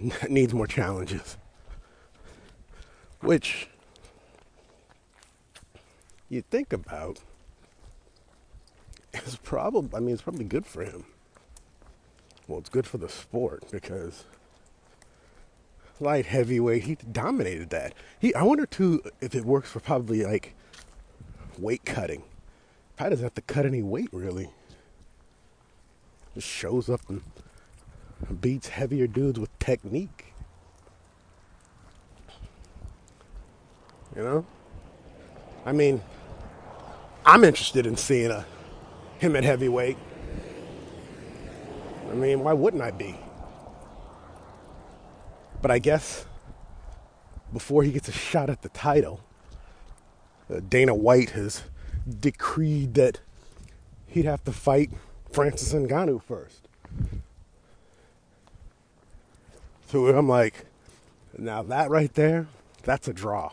Needs 0.28 0.54
more 0.54 0.66
challenges. 0.66 1.36
Which 3.20 3.68
you 6.28 6.42
think 6.42 6.72
about 6.72 7.18
is 9.26 9.36
probably 9.36 9.90
I 9.96 10.00
mean 10.00 10.14
it's 10.14 10.22
probably 10.22 10.44
good 10.44 10.66
for 10.66 10.84
him. 10.84 11.04
Well, 12.46 12.58
it's 12.58 12.68
good 12.68 12.86
for 12.86 12.98
the 12.98 13.08
sport 13.08 13.64
because 13.70 14.24
light 16.00 16.26
heavyweight 16.26 16.84
he 16.84 16.96
dominated 17.10 17.70
that. 17.70 17.94
He 18.20 18.34
I 18.34 18.42
wonder 18.42 18.66
too 18.66 19.02
if 19.20 19.34
it 19.34 19.44
works 19.44 19.70
for 19.70 19.80
probably 19.80 20.24
like 20.24 20.54
weight 21.58 21.84
cutting. 21.84 22.22
Probably 22.96 23.10
doesn't 23.10 23.24
have 23.24 23.34
to 23.34 23.42
cut 23.42 23.66
any 23.66 23.82
weight 23.82 24.10
really. 24.12 24.50
Just 26.34 26.48
shows 26.48 26.88
up 26.90 27.00
and 27.08 27.22
beats 28.40 28.68
heavier 28.68 29.06
dudes 29.06 29.38
with 29.38 29.56
technique. 29.58 30.34
You 34.16 34.22
know? 34.22 34.46
I 35.66 35.72
mean, 35.72 36.02
I'm 37.24 37.42
interested 37.44 37.86
in 37.86 37.96
seeing 37.96 38.30
a, 38.30 38.44
him 39.18 39.34
at 39.36 39.44
heavyweight. 39.44 39.96
I 42.10 42.14
mean, 42.14 42.44
why 42.44 42.52
wouldn't 42.52 42.82
I 42.82 42.90
be? 42.90 43.16
But 45.62 45.70
I 45.70 45.78
guess 45.78 46.26
before 47.52 47.82
he 47.82 47.92
gets 47.92 48.08
a 48.08 48.12
shot 48.12 48.50
at 48.50 48.62
the 48.62 48.68
title, 48.68 49.20
uh, 50.52 50.60
Dana 50.68 50.94
White 50.94 51.30
has 51.30 51.62
decreed 52.20 52.94
that 52.94 53.20
he'd 54.06 54.26
have 54.26 54.44
to 54.44 54.52
fight 54.52 54.90
Francis 55.34 55.72
Ngannou 55.72 56.22
first. 56.22 56.68
So 59.88 60.06
I'm 60.06 60.28
like, 60.28 60.66
now 61.36 61.64
that 61.64 61.90
right 61.90 62.14
there, 62.14 62.46
that's 62.84 63.08
a 63.08 63.12
draw. 63.12 63.50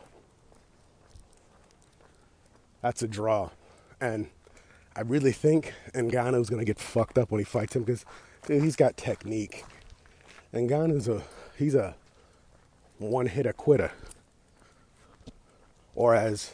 That's 2.84 3.02
a 3.02 3.08
draw. 3.08 3.50
And 4.00 4.30
I 4.96 5.02
really 5.02 5.32
think 5.32 5.74
Ngannou's 5.96 6.52
going 6.52 6.60
to 6.60 6.66
get 6.66 6.78
fucked 6.78 7.18
up 7.18 7.32
when 7.32 7.40
he 7.40 7.46
fights 7.46 7.76
him 7.76 7.82
because 7.82 8.06
dude, 8.46 8.62
he's 8.62 8.76
got 8.76 8.96
technique. 8.96 9.66
Ngannou's 10.54 11.08
a, 11.08 11.24
he's 11.58 11.74
a 11.74 11.96
one 13.00 13.26
hitter 13.26 13.54
quitter. 13.54 13.92
Or 15.96 16.14
as 16.14 16.54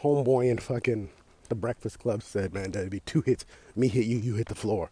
Homeboy 0.00 0.50
and 0.50 0.62
fucking 0.62 1.08
the 1.46 1.54
Breakfast 1.54 1.98
Club 1.98 2.22
said, 2.22 2.52
man, 2.52 2.72
that'd 2.72 2.90
be 2.90 3.00
two 3.00 3.20
hits. 3.20 3.44
Me 3.74 3.88
hit 3.88 4.06
you, 4.06 4.18
you 4.18 4.34
hit 4.34 4.48
the 4.48 4.54
floor. 4.54 4.90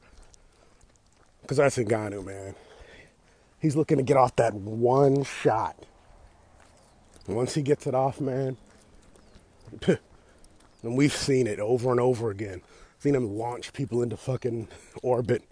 Because 1.43 1.59
that's 1.59 1.77
Ngannou, 1.77 2.25
man. 2.25 2.55
He's 3.61 3.77
looking 3.77 3.97
to 3.99 4.03
get 4.03 4.17
off 4.17 4.37
that 4.37 4.55
one 4.55 5.25
shot. 5.25 5.77
Once 7.27 7.55
he 7.55 7.63
gets 7.63 7.87
it 7.87 7.95
off, 7.95 8.21
man, 8.21 8.57
and 9.87 9.99
we've 10.83 11.15
seen 11.15 11.47
it 11.47 11.59
over 11.59 11.91
and 11.91 12.01
over 12.01 12.31
again. 12.31 12.61
Seen 12.99 13.15
him 13.15 13.39
launch 13.39 13.73
people 13.73 14.03
into 14.03 14.17
fucking 14.17 14.69
orbit. 15.03 15.43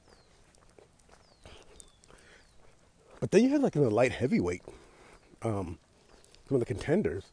But 3.20 3.30
then 3.30 3.44
you 3.44 3.50
had 3.50 3.62
like 3.62 3.76
in 3.76 3.82
the 3.82 3.90
light 3.90 4.12
heavyweight, 4.12 4.62
um, 5.42 5.78
some 6.48 6.56
of 6.56 6.60
the 6.60 6.66
contenders. 6.66 7.24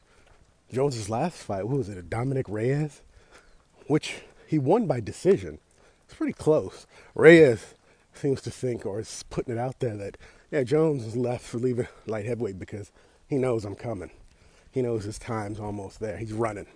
Jones's 0.71 1.09
last 1.09 1.37
fight, 1.37 1.61
who 1.61 1.77
was 1.77 1.89
it? 1.89 2.09
Dominick 2.09 2.47
Reyes, 2.47 3.01
which 3.89 4.21
he 4.45 4.59
won 4.59 4.85
by 4.85 4.99
decision. 4.99 5.57
It's 6.05 6.13
pretty 6.13 6.33
close. 6.33 6.85
Reyes 7.15 7.73
seems 8.13 8.39
to 8.43 8.51
think, 8.51 8.85
or 8.85 8.99
is 8.99 9.23
putting 9.31 9.55
it 9.55 9.59
out 9.59 9.79
there 9.79 9.97
that 9.97 10.15
yeah, 10.51 10.63
Jones 10.63 11.05
is 11.05 11.17
left 11.17 11.43
for 11.43 11.57
leaving 11.57 11.87
light 12.05 12.25
heavyweight 12.25 12.59
because 12.59 12.91
he 13.27 13.37
knows 13.37 13.65
I'm 13.65 13.75
coming. 13.75 14.11
He 14.71 14.83
knows 14.83 15.03
his 15.03 15.17
time's 15.17 15.59
almost 15.59 15.99
there. 15.99 16.17
He's 16.17 16.33
running. 16.33 16.67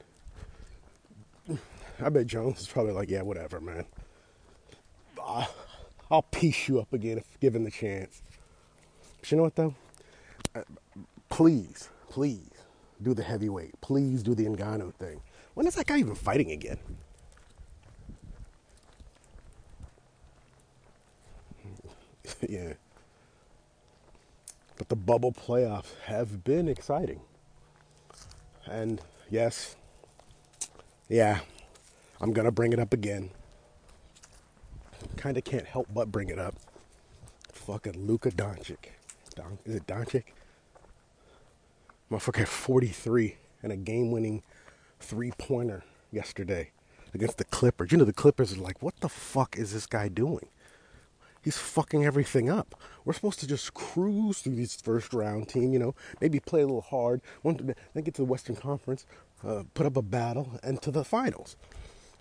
I 2.03 2.09
bet 2.09 2.25
Jones 2.25 2.61
is 2.61 2.67
probably 2.67 2.93
like, 2.93 3.09
yeah, 3.09 3.21
whatever, 3.21 3.61
man. 3.61 3.85
I'll 6.09 6.23
piece 6.23 6.67
you 6.67 6.79
up 6.79 6.91
again 6.93 7.19
if 7.19 7.39
given 7.39 7.63
the 7.63 7.71
chance. 7.71 8.23
But 9.19 9.31
you 9.31 9.37
know 9.37 9.43
what 9.43 9.55
though? 9.55 9.75
Uh, 10.55 10.61
please, 11.29 11.89
please 12.09 12.49
do 13.03 13.13
the 13.13 13.23
heavyweight. 13.23 13.79
Please 13.81 14.23
do 14.23 14.33
the 14.33 14.45
Ngannou 14.45 14.95
thing. 14.95 15.21
When 15.53 15.67
is 15.67 15.75
that 15.75 15.85
guy 15.85 15.97
even 15.99 16.15
fighting 16.15 16.51
again? 16.51 16.79
yeah. 22.49 22.73
But 24.77 24.89
the 24.89 24.95
bubble 24.95 25.31
playoffs 25.31 25.95
have 26.05 26.43
been 26.43 26.67
exciting. 26.67 27.21
And 28.65 29.01
yes, 29.29 29.75
yeah, 31.09 31.41
I'm 32.19 32.33
going 32.33 32.45
to 32.45 32.51
bring 32.51 32.73
it 32.73 32.79
up 32.79 32.93
again. 32.93 33.29
Kind 35.17 35.37
of 35.37 35.43
can't 35.43 35.65
help 35.65 35.87
but 35.93 36.11
bring 36.11 36.29
it 36.29 36.39
up. 36.39 36.55
Fucking 37.51 38.07
Luka 38.07 38.31
Doncic. 38.31 38.93
Don, 39.35 39.59
is 39.65 39.75
it 39.75 39.85
Doncic? 39.85 40.23
Motherfucker 42.09 42.47
43 42.47 43.35
and 43.61 43.71
a 43.71 43.75
game 43.75 44.11
winning 44.11 44.43
three 45.03 45.31
pointer 45.37 45.83
yesterday 46.11 46.71
against 47.13 47.37
the 47.37 47.43
Clippers. 47.43 47.91
You 47.91 47.97
know, 47.97 48.05
the 48.05 48.13
Clippers 48.13 48.53
are 48.53 48.61
like, 48.61 48.81
what 48.81 48.99
the 49.01 49.09
fuck 49.09 49.57
is 49.57 49.73
this 49.73 49.85
guy 49.85 50.07
doing? 50.07 50.47
He's 51.43 51.57
fucking 51.57 52.05
everything 52.05 52.49
up. 52.49 52.73
We're 53.03 53.13
supposed 53.13 53.41
to 53.41 53.47
just 53.47 53.73
cruise 53.73 54.39
through 54.39 54.55
these 54.55 54.75
first 54.75 55.13
round 55.13 55.49
team, 55.49 55.73
you 55.73 55.79
know, 55.79 55.93
maybe 56.21 56.39
play 56.39 56.61
a 56.61 56.65
little 56.65 56.81
hard, 56.81 57.21
then 57.43 57.75
get 57.95 58.13
to 58.15 58.21
the 58.21 58.25
Western 58.25 58.55
Conference, 58.55 59.05
uh, 59.45 59.63
put 59.73 59.85
up 59.85 59.97
a 59.97 60.01
battle, 60.01 60.57
and 60.63 60.81
to 60.81 60.89
the 60.89 61.03
finals. 61.03 61.57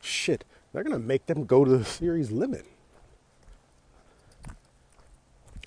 Shit, 0.01 0.45
they're 0.73 0.83
gonna 0.83 0.99
make 0.99 1.27
them 1.27 1.45
go 1.45 1.65
to 1.65 1.71
the 1.71 1.85
series 1.85 2.33
limit. 2.33 2.67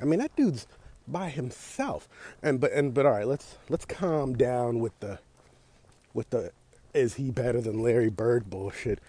I 0.02 0.04
mean, 0.04 0.20
that 0.20 0.36
dude's 0.36 0.68
by 1.08 1.30
himself. 1.30 2.10
And 2.44 2.60
but 2.60 2.74
and 2.74 2.94
but 2.94 3.06
all 3.06 3.14
right, 3.14 3.28
let's 3.28 3.58
let's 3.70 3.86
calm 3.86 4.36
down 4.36 4.80
with 4.80 5.00
the 5.00 5.20
with 6.14 6.30
the 6.30 6.52
is 6.96 7.16
he 7.16 7.30
better 7.30 7.62
than 7.62 7.84
Larry 7.84 8.10
Bird 8.10 8.50
bullshit. 8.50 9.00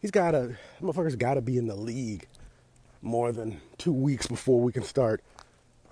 He's 0.00 0.10
got 0.10 0.32
to 0.32 0.56
motherfucker's 0.82 1.16
got 1.16 1.34
to 1.34 1.40
be 1.40 1.56
in 1.56 1.66
the 1.66 1.76
league 1.76 2.26
more 3.00 3.32
than 3.32 3.60
two 3.78 3.92
weeks 3.92 4.26
before 4.26 4.60
we 4.60 4.72
can 4.72 4.82
start, 4.82 5.22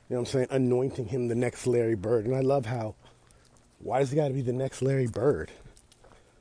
you 0.08 0.16
know 0.16 0.20
what 0.20 0.28
I'm 0.28 0.32
saying, 0.32 0.46
anointing 0.50 1.06
him 1.06 1.28
the 1.28 1.34
next 1.34 1.66
Larry 1.66 1.94
Bird. 1.94 2.26
And 2.26 2.34
I 2.34 2.40
love 2.40 2.66
how, 2.66 2.96
why 3.78 4.00
does 4.00 4.10
he 4.10 4.16
got 4.16 4.28
to 4.28 4.34
be 4.34 4.42
the 4.42 4.52
next 4.52 4.82
Larry 4.82 5.06
Bird? 5.06 5.50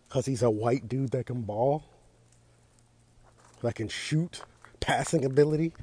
Because 0.08 0.26
he's 0.26 0.42
a 0.42 0.50
white 0.50 0.88
dude 0.90 1.12
that 1.12 1.28
can 1.28 1.42
ball, 1.42 1.84
that 3.62 3.76
can 3.76 3.88
shoot, 3.88 4.42
passing 4.80 5.24
ability. 5.26 5.74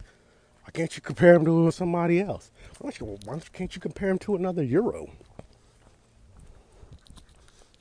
Why 0.65 0.71
can't 0.73 0.95
you 0.95 1.03
compare 1.03 1.35
him 1.35 1.45
to 1.45 1.71
somebody 1.71 2.21
else? 2.21 2.51
Why, 2.79 2.91
you, 3.01 3.19
why 3.25 3.41
can't 3.53 3.75
you 3.75 3.81
compare 3.81 4.09
him 4.09 4.19
to 4.21 4.37
another 4.37 4.63
Euro? 4.63 5.11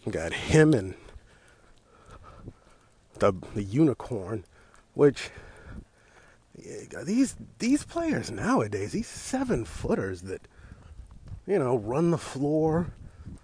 Got 0.10 0.34
him 0.34 0.74
and 0.74 0.96
the, 3.20 3.34
the 3.54 3.64
unicorn, 3.64 4.46
which 4.94 5.30
these 7.04 7.36
these 7.60 7.84
players 7.84 8.32
nowadays, 8.32 8.92
these 8.92 9.08
seven 9.08 9.66
footers 9.66 10.22
that 10.24 10.42
you 11.46 11.60
know 11.60 11.78
run 11.78 12.12
the 12.12 12.18
floor, 12.18 12.88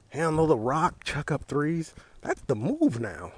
handle 0.10 0.48
the 0.48 0.58
rock, 0.58 1.04
chuck 1.04 1.32
up 1.32 1.44
threes. 1.46 1.94
That's 2.22 2.42
the 2.42 2.56
move 2.56 3.00
now. 3.00 3.32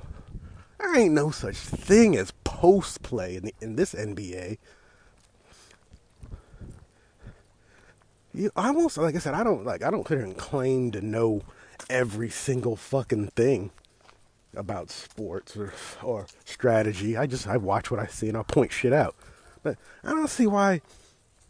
There 0.80 0.98
ain't 0.98 1.14
no 1.14 1.32
such 1.32 1.58
thing 1.58 2.16
as 2.16 2.32
post 2.44 3.02
play 3.02 3.36
in, 3.36 3.46
the, 3.46 3.54
in 3.62 3.76
this 3.76 3.94
NBA. 3.94 4.58
You 8.34 8.52
I 8.56 8.68
almost 8.68 8.98
like 8.98 9.16
I 9.16 9.20
said, 9.20 9.34
I 9.34 9.44
don't 9.44 9.66
like 9.66 9.84
I 9.84 9.92
don't 9.92 10.04
claim 10.38 10.92
to 10.92 11.02
know 11.02 11.42
every 11.90 12.30
single 12.30 12.76
fucking 12.76 13.28
thing 13.28 13.72
about 14.58 14.90
sports 14.90 15.56
or 15.56 15.74
or 16.04 16.28
strategy. 16.46 17.16
I 17.16 17.28
just 17.28 17.48
I 17.48 17.58
watch 17.58 17.92
what 17.92 18.00
I 18.00 18.08
see 18.08 18.28
and 18.28 18.38
I'll 18.38 18.44
point 18.44 18.72
shit 18.72 18.94
out. 18.94 19.16
But 19.64 19.78
I 20.04 20.10
don't 20.10 20.30
see 20.30 20.48
why 20.48 20.82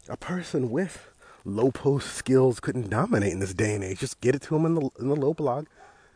a 0.08 0.16
person 0.16 0.70
with 0.70 1.10
low 1.44 1.70
post 1.70 2.14
skills 2.14 2.60
couldn't 2.60 2.90
dominate 2.90 3.32
in 3.32 3.40
this 3.40 3.54
day 3.54 3.74
and 3.74 3.84
age. 3.84 4.00
Just 4.00 4.20
get 4.20 4.34
it 4.34 4.42
to 4.42 4.56
him 4.56 4.66
in 4.66 4.74
the 4.74 4.90
in 4.98 5.08
the 5.08 5.16
low 5.16 5.34
block 5.34 5.66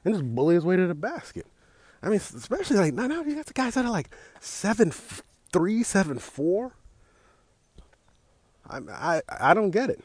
and 0.05 0.15
just 0.15 0.35
bully 0.35 0.55
his 0.55 0.65
way 0.65 0.77
to 0.77 0.87
the 0.87 0.95
basket. 0.95 1.47
I 2.03 2.09
mean, 2.09 2.17
especially 2.17 2.77
like 2.77 2.95
now, 2.95 3.07
now 3.07 3.23
you 3.23 3.37
got 3.37 3.47
the 3.47 3.53
guys 3.53 3.75
that 3.75 3.85
are 3.85 3.91
like 3.91 4.11
seven 4.41 4.93
three, 5.53 5.83
seven 5.83 6.19
four. 6.19 6.73
I 8.69 8.79
I 8.91 9.23
I 9.41 9.55
don't 9.55 9.71
get 9.71 9.91
it. 9.91 10.01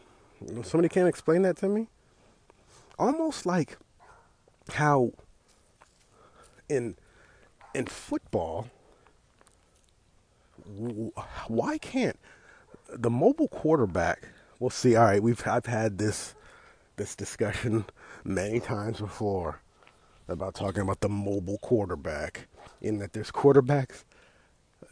Somebody 0.64 0.90
can't 0.90 1.08
explain 1.08 1.42
that 1.44 1.58
to 1.58 1.68
me. 1.68 1.88
Almost 3.00 3.46
like 3.46 3.78
how 4.74 5.12
in 6.70 6.96
in 7.74 7.86
football 7.86 8.68
why 11.48 11.78
can't 11.78 12.20
the 12.90 13.10
mobile 13.10 13.48
quarterback? 13.48 14.28
We'll 14.60 14.70
see. 14.70 14.96
All 14.96 15.06
right, 15.06 15.22
we've 15.22 15.46
I've 15.48 15.66
had 15.66 15.98
this 15.98 16.36
this 16.96 17.16
discussion 17.16 17.86
many 18.24 18.60
times 18.60 19.00
before 19.00 19.62
about 20.28 20.56
talking 20.56 20.82
about 20.82 21.02
the 21.02 21.10
mobile 21.10 21.60
quarterback. 21.60 22.48
In 22.82 23.00
that 23.00 23.14
there's 23.14 23.32
quarterbacks 23.32 24.04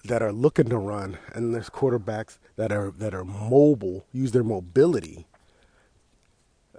that 0.06 0.22
are 0.22 0.32
looking 0.32 0.70
to 0.70 0.78
run, 0.78 1.18
and 1.34 1.54
there's 1.54 1.70
quarterbacks 1.70 2.38
that 2.56 2.72
are 2.72 2.92
that 2.92 3.14
are 3.14 3.26
mobile, 3.26 4.06
use 4.12 4.32
their 4.32 4.44
mobility 4.44 5.28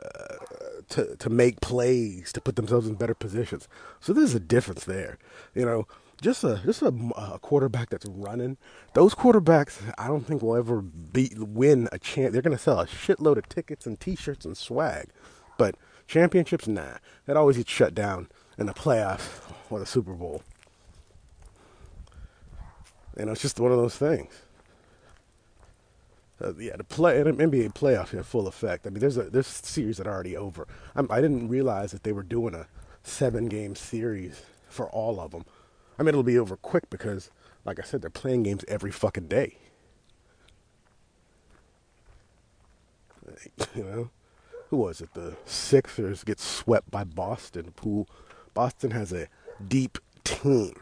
uh, 0.02 0.36
to 0.90 1.16
to 1.16 1.30
make 1.30 1.60
plays, 1.60 2.32
to 2.32 2.40
put 2.40 2.56
themselves 2.56 2.86
in 2.86 2.94
better 2.94 3.14
positions. 3.14 3.68
So 4.00 4.12
there's 4.12 4.34
a 4.34 4.40
difference 4.40 4.84
there. 4.84 5.18
You 5.54 5.64
know, 5.64 5.86
just 6.20 6.44
a 6.44 6.60
just 6.64 6.82
a, 6.82 6.92
a, 7.16 7.38
quarterback 7.38 7.90
that's 7.90 8.06
running. 8.06 8.56
Those 8.94 9.14
quarterbacks, 9.14 9.80
I 9.98 10.06
don't 10.08 10.26
think 10.26 10.42
will 10.42 10.56
ever 10.56 10.80
be 10.80 11.32
win 11.36 11.88
a 11.92 11.98
chance. 11.98 12.32
They're 12.32 12.42
gonna 12.42 12.58
sell 12.58 12.80
a 12.80 12.86
shitload 12.86 13.36
of 13.36 13.48
tickets 13.48 13.86
and 13.86 13.98
T-shirts 13.98 14.44
and 14.44 14.56
swag, 14.56 15.08
but 15.58 15.76
championships, 16.06 16.66
nah. 16.66 16.98
That 17.26 17.36
always 17.36 17.56
gets 17.56 17.70
shut 17.70 17.94
down 17.94 18.28
in 18.58 18.66
the 18.66 18.74
playoffs 18.74 19.40
or 19.70 19.78
the 19.78 19.86
Super 19.86 20.14
Bowl. 20.14 20.42
You 23.18 23.26
know, 23.26 23.32
it's 23.32 23.42
just 23.42 23.58
one 23.58 23.72
of 23.72 23.78
those 23.78 23.96
things. 23.96 24.32
Uh, 26.42 26.54
yeah, 26.56 26.76
the 26.76 26.84
play 26.84 27.22
NBA 27.22 27.72
playoffs 27.72 28.12
in 28.12 28.22
full 28.22 28.46
effect. 28.46 28.86
I 28.86 28.90
mean, 28.90 29.00
there's 29.00 29.16
a 29.16 29.30
there's 29.30 29.46
series 29.46 29.96
that 29.96 30.06
are 30.06 30.14
already 30.14 30.36
over. 30.36 30.68
I'm, 30.94 31.10
I 31.10 31.20
did 31.20 31.30
not 31.30 31.50
realize 31.50 31.92
that 31.92 32.02
they 32.02 32.12
were 32.12 32.22
doing 32.22 32.54
a 32.54 32.66
seven 33.02 33.46
game 33.48 33.74
series 33.74 34.42
for 34.68 34.90
all 34.90 35.18
of 35.18 35.30
them. 35.30 35.44
I 35.98 36.02
mean, 36.02 36.08
it'll 36.10 36.22
be 36.22 36.38
over 36.38 36.56
quick 36.56 36.90
because, 36.90 37.30
like 37.64 37.78
I 37.78 37.82
said, 37.82 38.02
they're 38.02 38.10
playing 38.10 38.42
games 38.42 38.64
every 38.68 38.90
fucking 38.90 39.28
day. 39.28 39.56
You 43.74 43.84
know, 43.84 44.10
who 44.70 44.76
was 44.78 45.00
it? 45.00 45.12
The 45.14 45.36
Sixers 45.44 46.24
get 46.24 46.40
swept 46.40 46.90
by 46.90 47.04
Boston. 47.04 47.74
Who 47.82 48.06
Boston 48.54 48.92
has 48.92 49.12
a 49.12 49.28
deep 49.66 49.98
team. 50.24 50.74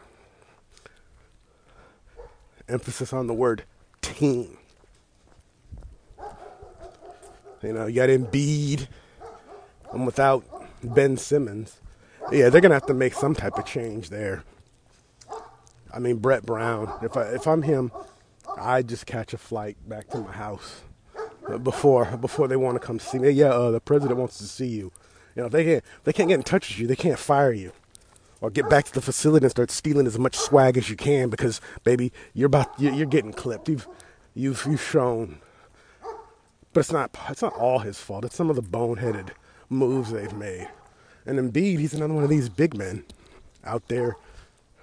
Emphasis 2.69 3.13
on 3.13 3.27
the 3.27 3.33
word 3.33 3.63
team. 4.01 4.57
You 7.65 7.73
know, 7.73 7.87
you 7.87 7.95
got 7.95 8.09
Embiid, 8.09 8.87
and 9.91 10.05
without 10.05 10.43
Ben 10.83 11.17
Simmons, 11.17 11.79
yeah, 12.31 12.49
they're 12.49 12.61
gonna 12.61 12.75
have 12.75 12.85
to 12.87 12.93
make 12.93 13.13
some 13.13 13.35
type 13.35 13.57
of 13.57 13.65
change 13.65 14.09
there. 14.09 14.43
I 15.93 15.99
mean, 15.99 16.17
Brett 16.17 16.45
Brown. 16.45 16.91
If 17.01 17.17
I 17.17 17.23
if 17.23 17.47
I'm 17.47 17.61
him, 17.61 17.91
I 18.57 18.81
just 18.81 19.05
catch 19.05 19.33
a 19.33 19.37
flight 19.37 19.77
back 19.87 20.09
to 20.09 20.19
my 20.19 20.31
house 20.31 20.81
uh, 21.47 21.57
before 21.57 22.05
before 22.17 22.47
they 22.47 22.55
want 22.55 22.79
to 22.79 22.85
come 22.85 22.99
see 22.99 23.19
me. 23.19 23.29
Yeah, 23.29 23.49
uh, 23.49 23.71
the 23.71 23.81
president 23.81 24.19
wants 24.19 24.37
to 24.39 24.45
see 24.45 24.67
you. 24.67 24.91
You 25.35 25.43
know, 25.43 25.49
they 25.49 25.63
can't 25.63 25.83
they 26.03 26.13
can't 26.13 26.29
get 26.29 26.35
in 26.35 26.43
touch 26.43 26.69
with 26.69 26.79
you. 26.79 26.87
They 26.87 26.95
can't 26.95 27.19
fire 27.19 27.51
you 27.51 27.71
or 28.41 28.49
get 28.49 28.69
back 28.69 28.85
to 28.85 28.93
the 28.93 29.01
facility 29.01 29.45
and 29.45 29.51
start 29.51 29.71
stealing 29.71 30.07
as 30.07 30.19
much 30.19 30.35
swag 30.35 30.77
as 30.77 30.89
you 30.89 30.95
can 30.95 31.29
because, 31.29 31.61
baby, 31.83 32.11
you're 32.33 32.47
about 32.47 32.79
you're, 32.79 32.93
you're 32.93 33.05
getting 33.05 33.33
clipped. 33.33 33.69
You've 33.69 33.87
you've 34.33 34.65
you've 34.69 34.81
shown, 34.81 35.39
but 36.75 36.81
it's 36.81 36.91
not 36.91 37.17
it's 37.29 37.41
not 37.41 37.53
all 37.53 37.79
his 37.79 37.99
fault. 37.99 38.25
It's 38.25 38.35
some 38.35 38.49
of 38.49 38.57
the 38.57 38.61
boneheaded 38.61 39.29
moves 39.69 40.11
they've 40.11 40.33
made. 40.33 40.67
And 41.25 41.39
Embiid, 41.39 41.79
he's 41.79 41.93
another 41.93 42.13
one 42.13 42.25
of 42.25 42.29
these 42.29 42.49
big 42.49 42.75
men 42.75 43.05
out 43.63 43.87
there 43.87 44.17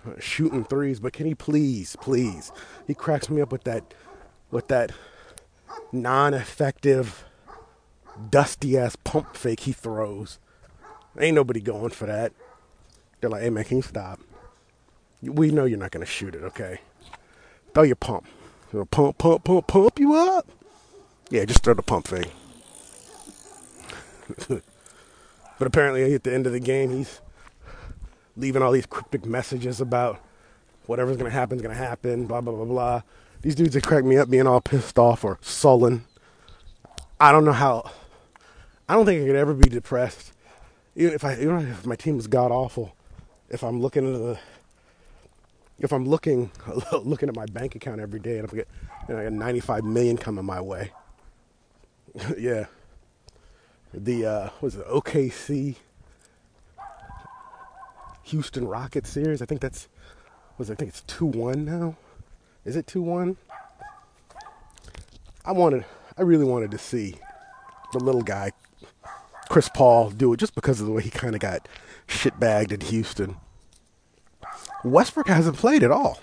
uh, 0.07 0.19
shooting 0.19 0.65
threes. 0.65 1.01
But 1.01 1.13
can 1.13 1.27
he 1.27 1.35
please, 1.35 1.95
please? 2.01 2.51
He 2.87 2.95
cracks 2.95 3.29
me 3.29 3.43
up 3.43 3.53
with 3.53 3.65
that 3.65 3.93
with 4.51 4.69
that 4.69 4.93
non-effective, 5.93 7.27
dusty 8.31 8.79
ass 8.79 8.97
pump 8.97 9.37
fake 9.37 9.61
he 9.61 9.73
throws. 9.73 10.39
Ain't 11.21 11.35
nobody 11.35 11.61
going 11.61 11.91
for 11.91 12.07
that. 12.07 12.33
They're 13.21 13.29
like, 13.29 13.43
hey 13.43 13.51
man, 13.51 13.65
can 13.65 13.77
you 13.77 13.83
stop? 13.83 14.19
We 15.21 15.51
know 15.51 15.67
you're 15.67 15.79
not 15.79 15.91
gonna 15.91 16.07
shoot 16.07 16.35
it, 16.35 16.43
okay? 16.43 16.81
Throw 17.75 17.83
your 17.83 17.97
pump. 17.97 18.25
Pump, 18.91 19.19
pump, 19.19 19.45
pump, 19.45 19.67
pump 19.67 19.99
you 19.99 20.15
up. 20.15 20.49
Yeah, 21.33 21.47
just 21.47 21.65
throw 21.65 21.73
the 21.73 21.83
pump 21.83 22.09
thing. 22.09 22.27
but 25.59 25.67
apparently, 25.67 26.15
at 26.15 26.25
the 26.25 26.35
end 26.35 26.47
of 26.47 26.53
the 26.53 26.61
game, 26.61 26.91
he's 26.91 27.23
leaving 28.37 28.61
all 28.61 28.71
these 28.71 28.85
cryptic 28.85 29.25
messages 29.25 29.81
about 29.81 30.21
whatever's 30.85 31.17
gonna 31.17 31.31
happen 31.31 31.57
is 31.57 31.63
gonna 31.63 31.75
happen. 31.75 32.27
Blah 32.27 32.43
blah 32.43 32.53
blah 32.53 32.67
blah. 32.67 33.03
These 33.41 33.55
dudes 33.55 33.73
that 33.73 33.83
crack 33.83 34.05
me 34.05 34.19
up 34.19 34.29
being 34.29 34.47
all 34.47 34.61
pissed 34.61 34.99
off 34.99 35.25
or 35.25 35.39
sullen. 35.41 36.05
I 37.19 37.33
don't 37.33 37.47
know 37.47 37.53
how. 37.53 37.91
I 38.87 38.95
don't 38.95 39.07
think 39.07 39.23
I 39.23 39.27
could 39.27 39.37
ever 39.37 39.55
be 39.55 39.71
depressed, 39.71 40.35
even 40.95 41.15
if 41.15 41.25
I, 41.25 41.37
even 41.37 41.67
if 41.67 41.87
my 41.87 41.97
team 41.97 42.17
was 42.17 42.27
god 42.27 42.51
awful 42.51 42.95
if 43.49 43.63
I'm 43.63 43.81
looking 43.81 44.07
at 44.07 44.19
the 44.19 44.39
if 45.79 45.93
I'm 45.93 46.07
looking 46.07 46.51
looking 46.93 47.31
at 47.31 47.35
my 47.35 47.47
bank 47.47 47.75
account 47.75 48.03
every 48.03 48.21
day 48.21 48.37
and 48.37 48.47
I 48.47 48.55
get 48.55 48.69
you 49.09 49.15
know, 49.15 49.21
I 49.21 49.25
got 49.25 49.33
95 49.33 49.85
million 49.85 50.19
coming 50.19 50.45
my 50.45 50.61
way. 50.61 50.91
yeah. 52.39 52.67
The 53.95 54.27
uh 54.27 54.49
was 54.61 54.77
it 54.77 54.87
OKC 54.87 55.77
Houston 58.25 58.67
Rockets 58.67 59.11
series? 59.11 59.43
I 59.43 59.47
think 59.47 59.61
that's 59.61 59.89
was 60.59 60.71
it, 60.71 60.75
I 60.75 60.77
think 60.77 60.91
it's 60.91 61.03
2-1 61.03 61.65
now. 61.65 61.97
Is 62.65 62.77
it 62.77 62.87
2-1? 62.87 63.37
I 65.45 65.53
wanted 65.53 65.85
I 66.17 66.23
really 66.23 66.45
wanted 66.45 66.71
to 66.71 66.79
see 66.79 67.17
the 67.93 67.99
little 67.99 68.23
guy 68.23 68.53
Chris 69.49 69.69
Paul 69.69 70.11
do 70.11 70.33
it 70.33 70.39
just 70.39 70.55
because 70.55 70.81
of 70.81 70.87
the 70.87 70.93
way 70.93 71.03
he 71.03 71.11
kind 71.11 71.35
of 71.35 71.41
got 71.41 71.69
shitbagged 72.09 72.73
in 72.73 72.81
Houston. 72.81 73.37
Westbrook 74.85 75.29
hasn't 75.29 75.57
played 75.59 75.83
at 75.83 75.91
all. 75.91 76.21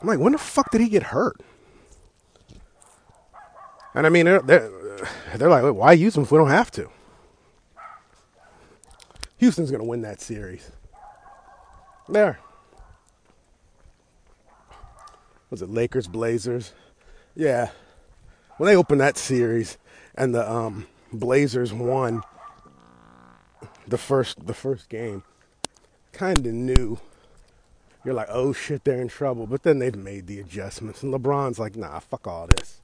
I'm 0.00 0.08
like, 0.08 0.18
when 0.18 0.32
the 0.32 0.38
fuck 0.38 0.70
did 0.70 0.80
he 0.80 0.88
get 0.88 1.04
hurt? 1.04 1.36
And 3.98 4.06
I 4.06 4.10
mean, 4.10 4.26
they're, 4.26 4.40
they're, 4.40 4.70
they're 5.34 5.48
like, 5.48 5.74
why 5.74 5.92
use 5.92 6.14
them 6.14 6.22
if 6.22 6.30
we 6.30 6.38
don't 6.38 6.50
have 6.50 6.70
to? 6.70 6.88
Houston's 9.38 9.72
going 9.72 9.82
to 9.82 9.88
win 9.88 10.02
that 10.02 10.20
series. 10.20 10.70
There. 12.08 12.38
Was 15.50 15.62
it 15.62 15.68
Lakers, 15.68 16.06
Blazers? 16.06 16.74
Yeah. 17.34 17.70
When 18.58 18.68
they 18.68 18.76
opened 18.76 19.00
that 19.00 19.18
series 19.18 19.78
and 20.14 20.32
the 20.32 20.48
um, 20.48 20.86
Blazers 21.12 21.72
won 21.72 22.22
the 23.88 23.98
first 23.98 24.46
the 24.46 24.54
first 24.54 24.88
game, 24.88 25.24
kind 26.12 26.38
of 26.38 26.52
knew. 26.52 27.00
You're 28.04 28.14
like, 28.14 28.28
oh 28.30 28.52
shit, 28.52 28.84
they're 28.84 29.00
in 29.00 29.08
trouble. 29.08 29.48
But 29.48 29.64
then 29.64 29.80
they've 29.80 29.96
made 29.96 30.28
the 30.28 30.38
adjustments, 30.38 31.02
and 31.02 31.12
LeBron's 31.12 31.58
like, 31.58 31.74
nah, 31.74 31.98
fuck 31.98 32.28
all 32.28 32.46
this. 32.46 32.77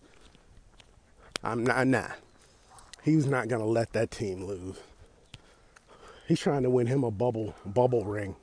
I'm 1.45 1.63
not, 1.63 1.87
nah. 1.87 2.09
He's 3.03 3.27
not 3.27 3.49
gonna 3.49 3.67
let 3.67 3.93
that 3.93 4.11
team 4.11 4.45
lose. 4.45 4.79
He's 6.27 6.41
trying 6.41 6.63
to 6.63 6.71
win 6.71 6.87
him 6.87 7.05
a 7.05 7.11
bubble 7.11 7.55
bubble 7.67 8.05
ring. 8.05 8.35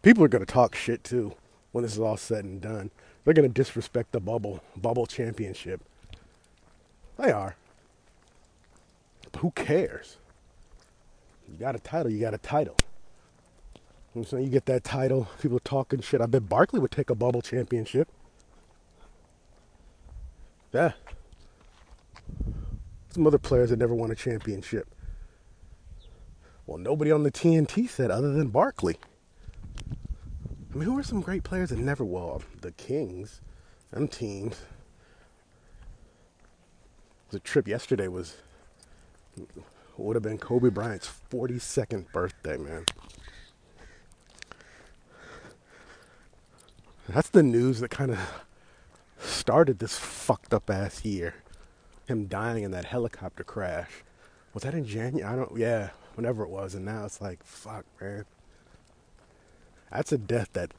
People 0.00 0.24
are 0.24 0.28
gonna 0.28 0.46
talk 0.46 0.74
shit 0.74 1.04
too 1.04 1.34
when 1.72 1.82
this 1.82 1.92
is 1.92 2.00
all 2.00 2.16
said 2.16 2.46
and 2.46 2.62
done. 2.62 2.90
They're 3.24 3.34
gonna 3.34 3.48
disrespect 3.48 4.12
the 4.12 4.20
bubble 4.20 4.62
bubble 4.74 5.04
championship. 5.04 5.82
They 7.18 7.30
are. 7.30 7.56
But 9.30 9.40
who 9.40 9.50
cares? 9.50 10.16
You 11.46 11.58
got 11.58 11.76
a 11.76 11.78
title, 11.78 12.10
you 12.10 12.20
got 12.20 12.32
a 12.32 12.38
title. 12.38 12.76
You 14.14 14.22
know, 14.22 14.24
so 14.24 14.38
you 14.38 14.48
get 14.48 14.64
that 14.64 14.82
title, 14.82 15.28
people 15.42 15.58
talking 15.58 16.00
shit. 16.00 16.22
I 16.22 16.26
bet 16.26 16.48
Barkley 16.48 16.80
would 16.80 16.90
take 16.90 17.10
a 17.10 17.14
bubble 17.14 17.42
championship. 17.42 18.08
Yeah. 20.72 20.92
Some 23.14 23.28
other 23.28 23.38
players 23.38 23.70
that 23.70 23.78
never 23.78 23.94
won 23.94 24.10
a 24.10 24.16
championship. 24.16 24.92
Well, 26.66 26.78
nobody 26.78 27.12
on 27.12 27.22
the 27.22 27.30
TNT 27.30 27.88
said 27.88 28.10
other 28.10 28.32
than 28.32 28.48
Barkley. 28.48 28.96
I 30.72 30.76
mean, 30.76 30.82
who 30.82 30.98
are 30.98 31.04
some 31.04 31.20
great 31.20 31.44
players 31.44 31.70
that 31.70 31.78
never 31.78 32.04
well 32.04 32.42
the 32.60 32.72
Kings, 32.72 33.40
them 33.92 34.08
teams. 34.08 34.62
The 37.30 37.38
trip 37.38 37.68
yesterday 37.68 38.08
was 38.08 38.34
would 39.96 40.16
have 40.16 40.24
been 40.24 40.38
Kobe 40.38 40.70
Bryant's 40.70 41.08
42nd 41.30 42.10
birthday, 42.10 42.56
man. 42.56 42.84
That's 47.08 47.28
the 47.28 47.44
news 47.44 47.78
that 47.78 47.92
kind 47.92 48.10
of 48.10 48.18
started 49.20 49.78
this 49.78 49.96
fucked 49.96 50.52
up 50.52 50.68
ass 50.68 51.04
year. 51.04 51.43
Him 52.06 52.26
dying 52.26 52.64
in 52.64 52.70
that 52.72 52.84
helicopter 52.84 53.44
crash. 53.44 53.90
Was 54.52 54.62
that 54.62 54.74
in 54.74 54.84
January? 54.84 55.24
I 55.24 55.36
don't, 55.36 55.56
yeah, 55.56 55.90
whenever 56.14 56.42
it 56.42 56.50
was. 56.50 56.74
And 56.74 56.84
now 56.84 57.04
it's 57.04 57.20
like, 57.20 57.42
fuck, 57.42 57.84
man. 58.00 58.24
That's 59.90 60.12
a 60.12 60.18
death 60.18 60.52
that 60.52 60.72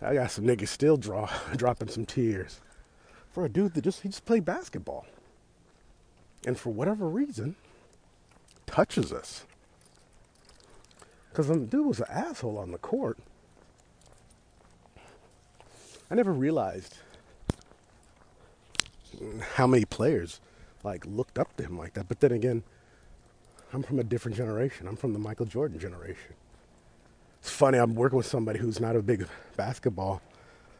I 0.00 0.14
got 0.14 0.30
some 0.30 0.44
niggas 0.44 0.68
still 0.68 0.96
draw, 0.96 1.30
dropping 1.56 1.88
some 1.88 2.06
tears 2.06 2.60
for 3.32 3.44
a 3.44 3.48
dude 3.48 3.74
that 3.74 3.84
just, 3.84 4.02
he 4.02 4.08
just 4.08 4.24
played 4.24 4.44
basketball. 4.44 5.06
And 6.46 6.58
for 6.58 6.70
whatever 6.70 7.08
reason, 7.08 7.56
touches 8.66 9.12
us. 9.12 9.44
Because 11.30 11.48
the 11.48 11.56
dude 11.58 11.86
was 11.86 12.00
an 12.00 12.06
asshole 12.10 12.58
on 12.58 12.72
the 12.72 12.78
court. 12.78 13.18
I 16.10 16.14
never 16.14 16.32
realized 16.32 16.98
how 19.54 19.66
many 19.66 19.84
players 19.84 20.40
like 20.82 21.04
looked 21.06 21.38
up 21.38 21.56
to 21.56 21.64
him 21.64 21.78
like 21.78 21.94
that. 21.94 22.08
But 22.08 22.20
then 22.20 22.32
again, 22.32 22.62
I'm 23.72 23.82
from 23.82 23.98
a 23.98 24.04
different 24.04 24.36
generation. 24.36 24.86
I'm 24.86 24.96
from 24.96 25.12
the 25.12 25.18
Michael 25.18 25.46
Jordan 25.46 25.78
generation. 25.78 26.34
It's 27.40 27.50
funny, 27.50 27.78
I'm 27.78 27.94
working 27.94 28.16
with 28.16 28.26
somebody 28.26 28.58
who's 28.58 28.80
not 28.80 28.94
a 28.94 29.02
big 29.02 29.26
basketball 29.56 30.22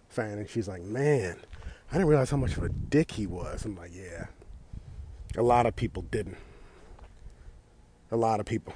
fan, 0.09 0.39
and 0.39 0.49
she's 0.49 0.69
like, 0.69 0.83
Man, 0.83 1.37
I 1.91 1.95
didn't 1.95 2.09
realize 2.09 2.31
how 2.31 2.37
much 2.37 2.57
of 2.57 2.63
a 2.63 2.69
dick 2.69 3.11
he 3.13 3.27
was. 3.27 3.65
I'm 3.65 3.77
like, 3.77 3.91
Yeah. 3.93 4.27
A 5.37 5.43
lot 5.43 5.67
of 5.67 5.75
people 5.75 6.03
didn't. 6.11 6.37
A 8.11 8.17
lot 8.17 8.39
of 8.39 8.47
people. 8.47 8.75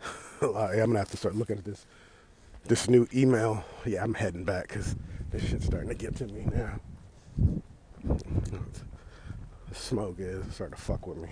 I'm 0.40 0.76
gonna 0.76 0.98
have 0.98 1.10
to 1.10 1.16
start 1.16 1.34
looking 1.34 1.58
at 1.58 1.64
this 1.64 1.86
this 2.64 2.88
new 2.88 3.06
email. 3.14 3.64
Yeah, 3.84 4.02
I'm 4.02 4.14
heading 4.14 4.44
back 4.44 4.68
because 4.68 4.96
this 5.30 5.44
shit's 5.46 5.66
starting 5.66 5.88
to 5.90 5.94
get 5.94 6.16
to 6.16 6.26
me 6.26 6.46
now. 6.50 6.80
Smoke 9.72 10.16
is 10.18 10.54
starting 10.54 10.76
to 10.76 10.82
fuck 10.82 11.06
with 11.06 11.18
me. 11.18 11.28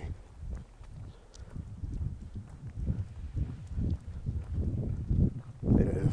It 5.79 5.87
is. 5.87 6.09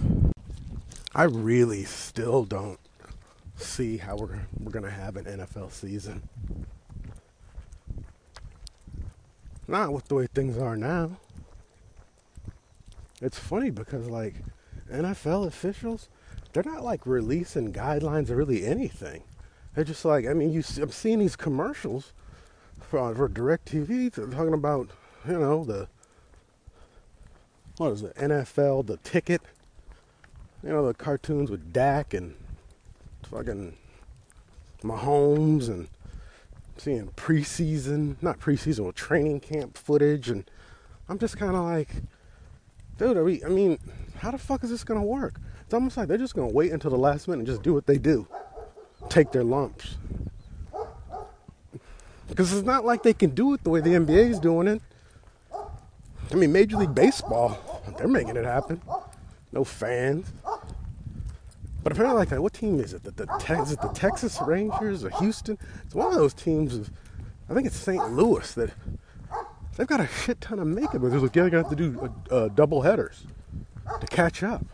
I 1.15 1.25
really 1.25 1.85
still 1.85 2.45
don't 2.45 2.81
see 3.57 3.99
how 3.99 4.17
we're 4.17 4.41
we're 4.59 4.73
gonna 4.73 4.91
have 4.91 5.17
an 5.17 5.27
NFL 5.27 5.71
season. 5.71 6.29
Not 9.69 9.93
with 9.93 10.09
the 10.09 10.17
way 10.17 10.27
things 10.27 10.59
are 10.59 10.77
now. 10.77 11.19
It's 13.21 13.39
funny 13.39 13.71
because 13.71 14.09
like 14.09 14.35
NFL 14.91 15.47
officials, 15.47 16.09
they're 16.53 16.65
not 16.65 16.83
like 16.83 17.07
releasing 17.07 17.73
guidelines 17.73 18.31
or 18.31 18.37
really 18.37 18.67
anything. 18.67 19.23
They're 19.75 19.85
just 19.85 20.05
like, 20.05 20.27
I 20.27 20.35
mean, 20.35 20.53
you, 20.53 20.63
I'm 20.81 20.91
seeing 20.91 21.19
these 21.19 21.37
commercials 21.37 22.13
for, 22.81 22.99
uh, 22.99 23.15
for 23.15 23.29
DirecTV 23.29 24.13
talking 24.13 24.53
about, 24.53 24.91
you 25.27 25.39
know, 25.39 25.65
the, 25.65 25.89
what 27.79 27.93
is 27.93 28.03
it, 28.03 28.15
NFL, 28.17 28.87
the 28.87 28.99
ticket, 28.99 29.41
you 30.63 30.69
know, 30.69 30.87
the 30.87 30.95
cartoons 30.95 31.51
with 31.51 31.73
Dak 31.73 32.13
and 32.15 32.35
fucking 33.31 33.75
Mahomes 34.83 35.69
and 35.69 35.89
seeing 36.77 37.09
preseason, 37.17 38.17
not 38.21 38.41
preseason, 38.41 38.85
but 38.85 38.97
training 38.97 39.41
camp 39.41 39.79
footage, 39.79 40.29
and 40.29 40.45
I'm 41.09 41.19
just 41.19 41.39
kind 41.39 41.57
of 41.57 41.65
like, 41.65 41.89
dude, 42.99 43.17
are 43.17 43.25
we? 43.25 43.45
I 43.45 43.49
mean, 43.49 43.79
how 44.17 44.31
the 44.31 44.39
fuck 44.39 44.65
is 44.65 44.71
this 44.71 44.85
gonna 44.85 45.03
work? 45.03 45.41
It's 45.65 45.75
almost 45.75 45.97
like 45.97 46.09
they're 46.09 46.19
just 46.19 46.35
gonna 46.35 46.53
wait 46.53 46.73
until 46.73 46.91
the 46.91 46.99
last 46.99 47.29
minute 47.29 47.41
and 47.41 47.47
just 47.47 47.63
do 47.63 47.73
what 47.73 47.87
they 47.87 47.99
do, 47.99 48.27
take 49.09 49.33
their 49.33 49.45
lumps. 49.45 49.97
Because 52.29 52.53
it's 52.53 52.67
not 52.67 52.85
like 52.85 53.03
they 53.03 53.13
can 53.13 53.31
do 53.31 53.53
it 53.55 53.63
the 53.63 53.71
way 53.71 53.81
the 53.81 53.91
NBA 53.91 54.31
is 54.31 54.39
doing 54.39 54.67
it. 54.67 54.83
I 56.31 56.35
mean, 56.35 56.53
Major 56.53 56.79
League 56.79 56.95
Baseball, 56.95 57.59
they're 57.99 58.09
making 58.09 58.37
it 58.37 58.45
happen. 58.45 58.81
No 59.53 59.65
fans. 59.65 60.33
But 61.83 61.93
apparently, 61.93 62.21
like 62.21 62.29
that, 62.31 62.41
what 62.41 62.55
team 62.55 62.81
is 62.81 62.95
it? 62.95 63.03
The, 63.03 63.11
the 63.11 63.61
is 63.61 63.73
it 63.73 63.83
the 63.83 63.89
Texas 63.89 64.39
Rangers 64.47 65.05
or 65.05 65.11
Houston? 65.19 65.59
It's 65.85 65.95
one 65.95 66.07
of 66.07 66.15
those 66.15 66.33
teams. 66.33 66.77
Of, 66.77 66.91
I 67.51 67.55
think 67.55 67.67
it's 67.67 67.77
St. 67.77 68.13
Louis 68.13 68.55
that 68.55 68.71
they've 69.77 69.87
got 69.87 70.01
a 70.01 70.07
shit 70.07 70.41
ton 70.41 70.59
of 70.59 70.67
makeup. 70.67 71.03
They're 71.03 71.11
like, 71.11 71.33
they're 71.33 71.51
gonna 71.51 71.65
have 71.65 71.71
to 71.71 71.77
do 71.77 72.13
uh, 72.31 72.35
uh, 72.35 72.49
double 72.49 72.83
headers 72.83 73.27
to 74.01 74.07
catch 74.07 74.43
up. 74.43 74.65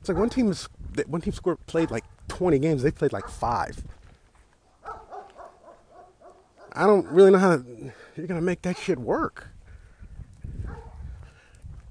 It's 0.00 0.08
like 0.08 0.18
one 0.18 0.28
team 0.28 0.50
is 0.50 0.68
one 1.06 1.22
team 1.22 1.32
scored 1.32 1.64
played 1.66 1.90
like 1.90 2.04
20 2.28 2.58
games. 2.58 2.82
They 2.82 2.90
played 2.90 3.12
like 3.12 3.28
five. 3.28 3.82
I 6.72 6.86
don't 6.86 7.06
really 7.06 7.30
know 7.30 7.38
how 7.38 7.56
to, 7.56 7.92
you're 8.16 8.26
gonna 8.26 8.40
make 8.40 8.62
that 8.62 8.76
shit 8.76 8.98
work. 8.98 9.48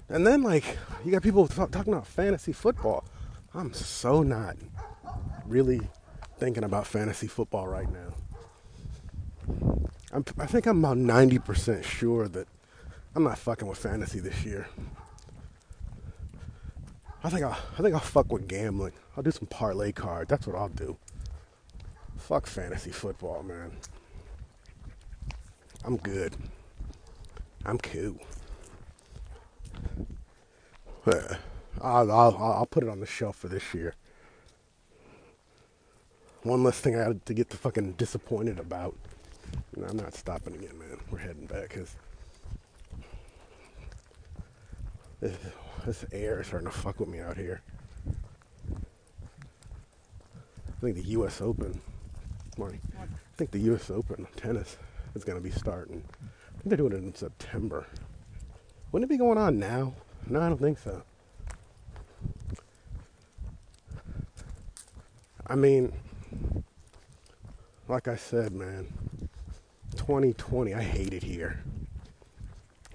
And 0.10 0.28
then 0.28 0.44
like 0.44 0.78
you 1.06 1.12
got 1.12 1.24
people 1.24 1.48
talking 1.48 1.94
about 1.94 2.06
fantasy 2.06 2.52
football. 2.52 3.06
I'm 3.54 3.74
so 3.74 4.24
not 4.24 4.58
really 5.46 5.82
thinking 6.38 6.64
about 6.64 6.86
fantasy 6.88 7.28
football 7.28 7.68
right 7.68 7.88
now. 7.92 8.14
I'm, 10.12 10.26
I 10.40 10.46
think 10.46 10.66
I'm 10.66 10.84
about 10.84 10.98
90% 10.98 11.84
sure 11.84 12.28
that 12.28 12.48
I'm 13.16 13.24
not 13.24 13.38
fucking 13.38 13.68
with 13.68 13.78
fantasy 13.78 14.20
this 14.20 14.44
year. 14.44 14.68
I 17.24 17.30
think 17.30 17.44
I'll, 17.44 17.58
I 17.78 17.82
think 17.82 17.94
I'll 17.94 18.02
fuck 18.02 18.32
with 18.32 18.48
gambling. 18.48 18.94
I'll 19.16 19.24
do 19.24 19.32
some 19.32 19.48
parlay 19.48 19.92
cards. 19.94 20.30
That's 20.30 20.46
what 20.46 20.58
I'll 20.58 20.70
do. 20.70 20.98
Fuck 22.18 22.48
fantasy 22.48 22.92
football, 22.92 23.44
man. 23.44 23.72
I'm 25.86 25.98
good. 25.98 26.36
I'm 27.66 27.78
cool. 27.78 28.18
I'll, 31.82 32.12
I'll, 32.12 32.38
I'll 32.38 32.66
put 32.66 32.84
it 32.84 32.90
on 32.90 33.00
the 33.00 33.06
shelf 33.06 33.38
for 33.38 33.48
this 33.48 33.74
year. 33.74 33.96
One 36.44 36.64
less 36.64 36.80
thing 36.80 36.96
I 36.96 37.04
had 37.04 37.26
to 37.26 37.34
get 37.34 37.50
the 37.50 37.58
fucking 37.58 37.94
disappointed 37.94 38.60
about. 38.60 38.96
No, 39.76 39.88
I'm 39.88 39.98
not 39.98 40.14
stopping 40.14 40.56
again, 40.56 40.78
man. 40.78 41.00
We're 41.10 41.20
heading 41.20 41.46
back 41.46 41.70
because 41.70 41.96
this, 45.86 46.06
air 46.12 46.42
is 46.42 46.48
starting 46.48 46.70
to 46.70 46.76
fuck 46.76 47.00
with 47.00 47.10
me 47.10 47.20
out 47.20 47.38
here. 47.38 47.62
I 50.68 50.82
think 50.82 50.96
the 50.98 51.10
U.S. 51.12 51.40
Open, 51.42 51.80
morning. 52.58 52.82
I 53.00 53.06
think 53.38 53.52
the 53.52 53.60
U.S. 53.60 53.90
Open 53.90 54.28
tennis 54.36 54.78
is 55.16 55.24
going 55.24 55.38
to 55.38 55.44
be 55.44 55.52
starting. 55.52 56.04
I 56.22 56.52
think 56.52 56.66
they're 56.66 56.78
doing 56.78 56.94
it 56.94 56.98
in 56.98 57.16
September. 57.16 57.88
Wouldn't 58.92 59.10
it 59.10 59.14
be 59.14 59.18
going 59.18 59.38
on 59.38 59.60
now? 59.60 59.94
No, 60.28 60.42
I 60.42 60.50
don't 60.50 60.60
think 60.60 60.78
so. 60.78 61.04
I 65.48 65.56
mean, 65.56 65.94
like 67.88 68.08
I 68.08 68.16
said, 68.16 68.54
man, 68.54 68.88
2020, 69.96 70.74
I 70.74 70.82
hate 70.82 71.14
it 71.14 71.24
here. 71.24 71.64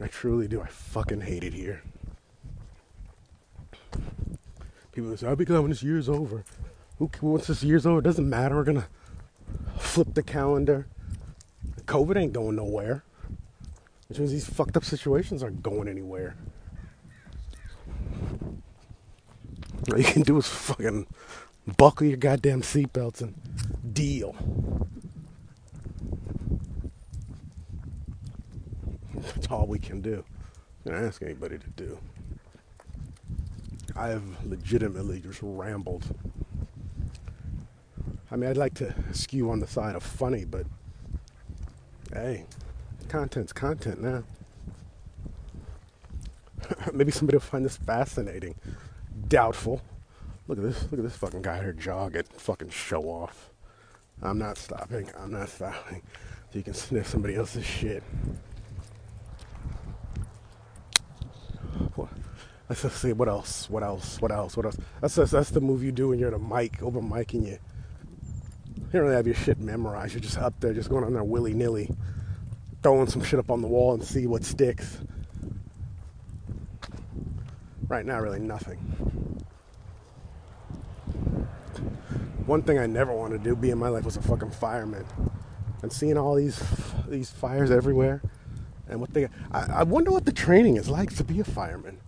I 0.00 0.06
truly 0.06 0.46
do. 0.46 0.60
I 0.60 0.66
fucking 0.66 1.20
hate 1.20 1.44
it 1.44 1.52
here. 1.52 1.82
People 4.98 5.16
say, 5.16 5.28
I'll 5.28 5.36
be 5.36 5.44
glad 5.44 5.60
when 5.60 5.70
this 5.70 5.84
year's 5.84 6.08
over. 6.08 6.42
Who, 6.98 7.08
once 7.22 7.46
this 7.46 7.62
year's 7.62 7.86
over, 7.86 8.00
it 8.00 8.02
doesn't 8.02 8.28
matter. 8.28 8.56
We're 8.56 8.64
gonna 8.64 8.88
flip 9.78 10.14
the 10.14 10.24
calendar. 10.24 10.88
COVID 11.84 12.16
ain't 12.16 12.32
going 12.32 12.56
nowhere. 12.56 13.04
Which 14.08 14.18
means 14.18 14.32
these 14.32 14.48
fucked 14.48 14.76
up 14.76 14.84
situations 14.84 15.40
aren't 15.40 15.62
going 15.62 15.86
anywhere. 15.86 16.34
All 19.92 19.98
you 19.98 20.02
can 20.02 20.22
do 20.22 20.36
is 20.36 20.48
fucking 20.48 21.06
buckle 21.76 22.08
your 22.08 22.16
goddamn 22.16 22.62
seatbelts 22.62 23.20
and 23.20 23.36
deal. 23.94 24.34
That's 29.14 29.46
all 29.46 29.68
we 29.68 29.78
can 29.78 30.00
do. 30.00 30.24
Not 30.84 30.96
ask 30.96 31.22
anybody 31.22 31.56
to 31.58 31.70
do. 31.70 31.98
I 33.98 34.08
have 34.10 34.46
legitimately 34.46 35.18
just 35.20 35.40
rambled. 35.42 36.04
I 38.30 38.36
mean, 38.36 38.48
I'd 38.48 38.56
like 38.56 38.74
to 38.74 38.94
skew 39.12 39.50
on 39.50 39.58
the 39.58 39.66
side 39.66 39.96
of 39.96 40.04
funny, 40.04 40.44
but 40.44 40.66
hey, 42.12 42.44
content's 43.08 43.52
content 43.52 44.00
now. 44.00 44.22
Maybe 46.92 47.10
somebody 47.10 47.36
will 47.36 47.40
find 47.40 47.64
this 47.64 47.76
fascinating. 47.76 48.54
Doubtful. 49.26 49.82
Look 50.46 50.58
at 50.58 50.64
this. 50.64 50.82
Look 50.84 51.00
at 51.00 51.02
this 51.02 51.16
fucking 51.16 51.42
guy 51.42 51.58
here 51.58 51.72
jogging. 51.72 52.22
Fucking 52.36 52.70
show 52.70 53.02
off. 53.02 53.50
I'm 54.22 54.38
not 54.38 54.58
stopping. 54.58 55.10
I'm 55.18 55.32
not 55.32 55.48
stopping. 55.48 56.02
So 56.52 56.58
you 56.58 56.62
can 56.62 56.74
sniff 56.74 57.08
somebody 57.08 57.34
else's 57.34 57.64
shit. 57.64 58.04
Let's 62.68 62.82
just 62.82 63.00
see 63.00 63.12
what 63.14 63.28
else. 63.28 63.70
What 63.70 63.82
else? 63.82 64.20
What 64.20 64.30
else? 64.30 64.56
What 64.56 64.66
else? 64.66 64.76
That's 65.00 65.14
that's, 65.14 65.30
that's 65.30 65.50
the 65.50 65.60
move 65.60 65.82
you 65.82 65.90
do 65.90 66.08
when 66.08 66.18
you're 66.18 66.28
at 66.28 66.34
a 66.34 66.38
mic, 66.38 66.82
over 66.82 67.00
mic, 67.00 67.32
and 67.32 67.46
you 67.46 67.58
you 68.76 68.92
don't 68.92 69.02
really 69.02 69.16
have 69.16 69.26
your 69.26 69.36
shit 69.36 69.58
memorized. 69.58 70.14
You're 70.14 70.20
just 70.20 70.38
up 70.38 70.58
there, 70.60 70.74
just 70.74 70.90
going 70.90 71.04
on 71.04 71.14
there 71.14 71.24
willy 71.24 71.54
nilly, 71.54 71.90
throwing 72.82 73.06
some 73.06 73.22
shit 73.22 73.38
up 73.38 73.50
on 73.50 73.62
the 73.62 73.68
wall 73.68 73.94
and 73.94 74.04
see 74.04 74.26
what 74.26 74.44
sticks. 74.44 74.98
Right 77.88 78.04
now, 78.04 78.20
really 78.20 78.40
nothing. 78.40 78.78
One 82.44 82.62
thing 82.62 82.78
I 82.78 82.86
never 82.86 83.12
wanted 83.12 83.44
to 83.44 83.44
do, 83.44 83.56
be 83.56 83.70
in 83.70 83.78
my 83.78 83.88
life, 83.88 84.04
was 84.04 84.16
a 84.16 84.22
fucking 84.22 84.50
fireman. 84.50 85.06
And 85.82 85.92
seeing 85.92 86.18
all 86.18 86.34
these 86.34 86.62
these 87.08 87.30
fires 87.30 87.70
everywhere, 87.70 88.20
and 88.88 89.00
what 89.00 89.14
they, 89.14 89.28
I, 89.52 89.80
I 89.80 89.82
wonder 89.84 90.10
what 90.10 90.26
the 90.26 90.32
training 90.32 90.76
is 90.76 90.90
like 90.90 91.14
to 91.16 91.24
be 91.24 91.40
a 91.40 91.44
fireman. 91.44 91.98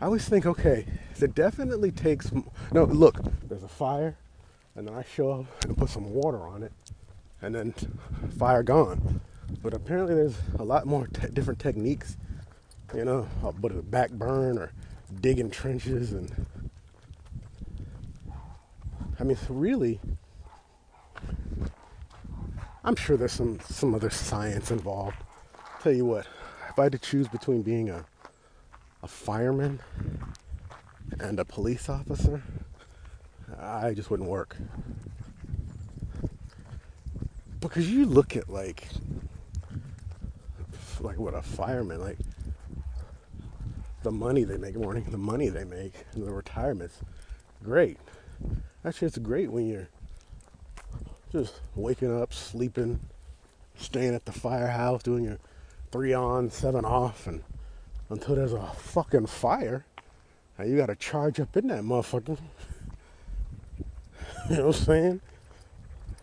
I 0.00 0.06
always 0.06 0.28
think, 0.28 0.46
okay, 0.46 0.86
it 1.20 1.34
definitely 1.34 1.90
takes. 1.90 2.30
No, 2.72 2.84
look, 2.84 3.18
there's 3.48 3.62
a 3.62 3.68
fire, 3.68 4.16
and 4.74 4.86
then 4.86 4.94
I 4.94 5.02
show 5.02 5.30
up 5.30 5.64
and 5.64 5.76
put 5.76 5.88
some 5.90 6.12
water 6.12 6.46
on 6.46 6.62
it, 6.62 6.72
and 7.40 7.54
then 7.54 7.74
fire 8.38 8.62
gone. 8.62 9.20
But 9.62 9.74
apparently, 9.74 10.14
there's 10.14 10.36
a 10.58 10.64
lot 10.64 10.86
more 10.86 11.06
te- 11.06 11.28
different 11.28 11.60
techniques. 11.60 12.16
You 12.94 13.04
know, 13.04 13.28
uh, 13.42 13.50
but 13.52 13.72
a 13.72 13.82
back 13.82 14.10
burn 14.10 14.58
or 14.58 14.72
digging 15.20 15.50
trenches 15.50 16.12
and 16.12 16.46
I 19.18 19.24
mean 19.24 19.38
really 19.48 20.00
I'm 22.84 22.96
sure 22.96 23.16
there's 23.16 23.32
some 23.32 23.60
some 23.60 23.94
other 23.94 24.10
science 24.10 24.70
involved. 24.70 25.16
Tell 25.80 25.92
you 25.92 26.04
what, 26.04 26.26
if 26.68 26.78
I 26.78 26.84
had 26.84 26.92
to 26.92 26.98
choose 26.98 27.28
between 27.28 27.62
being 27.62 27.90
a 27.90 28.04
a 29.04 29.06
fireman 29.06 29.80
and 31.20 31.38
a 31.38 31.44
police 31.44 31.90
officer, 31.90 32.42
I 33.60 33.92
just 33.92 34.10
wouldn't 34.10 34.30
work. 34.30 34.56
Because 37.60 37.90
you 37.90 38.06
look 38.06 38.34
at 38.34 38.48
like 38.48 38.88
like 41.00 41.18
what 41.18 41.34
a 41.34 41.42
fireman 41.42 42.00
like 42.00 42.16
the 44.02 44.10
money 44.10 44.44
they 44.44 44.56
make, 44.56 44.74
morning, 44.74 45.04
the 45.10 45.18
money 45.18 45.50
they 45.50 45.64
make, 45.64 45.92
and 46.14 46.26
the 46.26 46.32
retirements, 46.32 47.00
great. 47.62 47.98
Actually, 48.86 49.08
it's 49.08 49.18
great 49.18 49.52
when 49.52 49.66
you're 49.66 49.88
just 51.30 51.60
waking 51.74 52.18
up, 52.18 52.32
sleeping, 52.32 53.00
staying 53.76 54.14
at 54.14 54.24
the 54.24 54.32
firehouse, 54.32 55.02
doing 55.02 55.24
your 55.24 55.38
three 55.92 56.14
on, 56.14 56.50
seven 56.50 56.86
off, 56.86 57.26
and 57.26 57.42
until 58.08 58.34
there's 58.34 58.52
a 58.52 58.66
fucking 58.66 59.26
fire, 59.26 59.84
and 60.58 60.70
you 60.70 60.76
got 60.76 60.86
to 60.86 60.96
charge 60.96 61.40
up 61.40 61.56
in 61.56 61.68
that 61.68 61.82
motherfucker. 61.82 62.38
you 64.50 64.56
know 64.56 64.66
what 64.66 64.76
I'm 64.76 64.84
saying? 64.84 65.20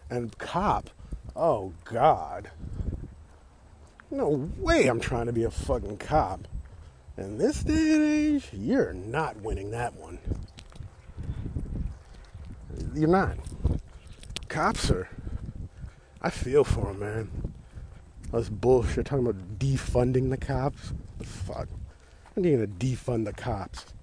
And 0.09 0.37
cop, 0.37 0.89
oh 1.35 1.73
God. 1.85 2.51
No 4.09 4.49
way 4.57 4.87
I'm 4.87 4.99
trying 4.99 5.27
to 5.27 5.33
be 5.33 5.43
a 5.43 5.51
fucking 5.51 5.97
cop. 5.97 6.47
In 7.17 7.37
this 7.37 7.63
day 7.63 7.93
and 7.93 8.03
age, 8.03 8.49
you're 8.51 8.93
not 8.93 9.41
winning 9.41 9.71
that 9.71 9.95
one. 9.95 10.19
You're 12.93 13.09
not. 13.09 13.37
Cops 14.49 14.91
are 14.91 15.07
I 16.23 16.29
feel 16.29 16.63
for 16.63 16.91
him, 16.91 16.99
man. 16.99 17.53
This 18.31 18.47
bullshit 18.47 19.07
talking 19.07 19.25
about 19.25 19.57
defunding 19.57 20.29
the 20.29 20.37
cops. 20.37 20.93
The 21.21 21.27
fuck? 21.27 21.67
I'm 22.35 22.43
gonna 22.43 22.65
defund 22.65 23.25
the 23.25 23.33
cops. 23.33 23.93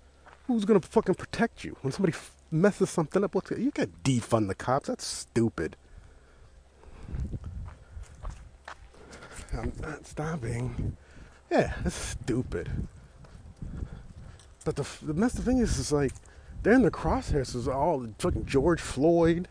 Who's 0.47 0.65
gonna 0.65 0.81
fucking 0.81 1.17
protect 1.17 1.65
you 1.65 1.77
when 1.83 1.93
somebody 1.93 2.17
messes 2.51 2.91
something 2.91 3.25
up? 3.25 3.35
What's 3.35 3.51
you 3.51 3.73
can't 3.73 4.03
defund 4.05 4.47
the 4.47 4.55
cops? 4.55 4.87
That's 4.87 5.05
stupid. 5.05 5.77
I'm 9.53 9.73
not 9.81 10.07
stopping. 10.07 10.97
Yeah, 11.51 11.75
that's 11.83 11.97
stupid. 11.97 12.89
But 14.65 14.77
the 14.77 14.87
the 15.03 15.15
messed 15.15 15.39
thing 15.39 15.59
is, 15.59 15.77
is 15.79 15.91
like 15.91 16.13
they're 16.63 16.75
in 16.75 16.83
the 16.83 16.91
crosshairs. 16.91 17.57
Is 17.57 17.67
all 17.67 17.99
the 17.99 18.13
fucking 18.19 18.47
George 18.47 18.81
Floyd, 18.81 19.49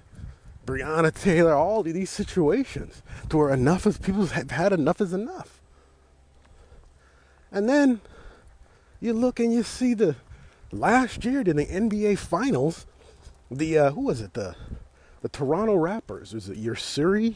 Breonna 0.65 1.13
Taylor, 1.13 1.53
all 1.53 1.84
these 1.84 2.12
situations 2.12 3.01
to 3.27 3.38
where 3.38 3.49
enough 3.49 3.86
is 3.86 3.97
people 3.97 4.25
have 4.27 4.51
had 4.51 4.71
enough 4.71 5.01
is 5.01 5.12
enough. 5.12 5.57
And 7.51 7.67
then 7.67 8.01
you 8.99 9.13
look 9.13 9.39
and 9.39 9.53
you 9.53 9.63
see 9.63 9.93
the 9.93 10.15
last 10.71 11.23
year 11.23 11.41
in 11.41 11.55
the 11.55 11.65
NBA 11.65 12.17
Finals, 12.17 12.86
the 13.49 13.77
uh, 13.77 13.91
who 13.91 14.01
was 14.01 14.21
it 14.21 14.33
the 14.33 14.55
the 15.21 15.29
Toronto 15.29 15.75
Raptors? 15.75 16.33
Was 16.33 16.49
it 16.49 16.57
your 16.57 16.75
Ujiri, 16.75 17.36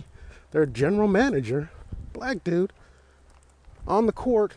their 0.52 0.65
general 0.65 1.08
manager, 1.08 1.69
black 2.13 2.43
dude, 2.43 2.74
on 3.88 4.06
the 4.06 4.12
court. 4.12 4.54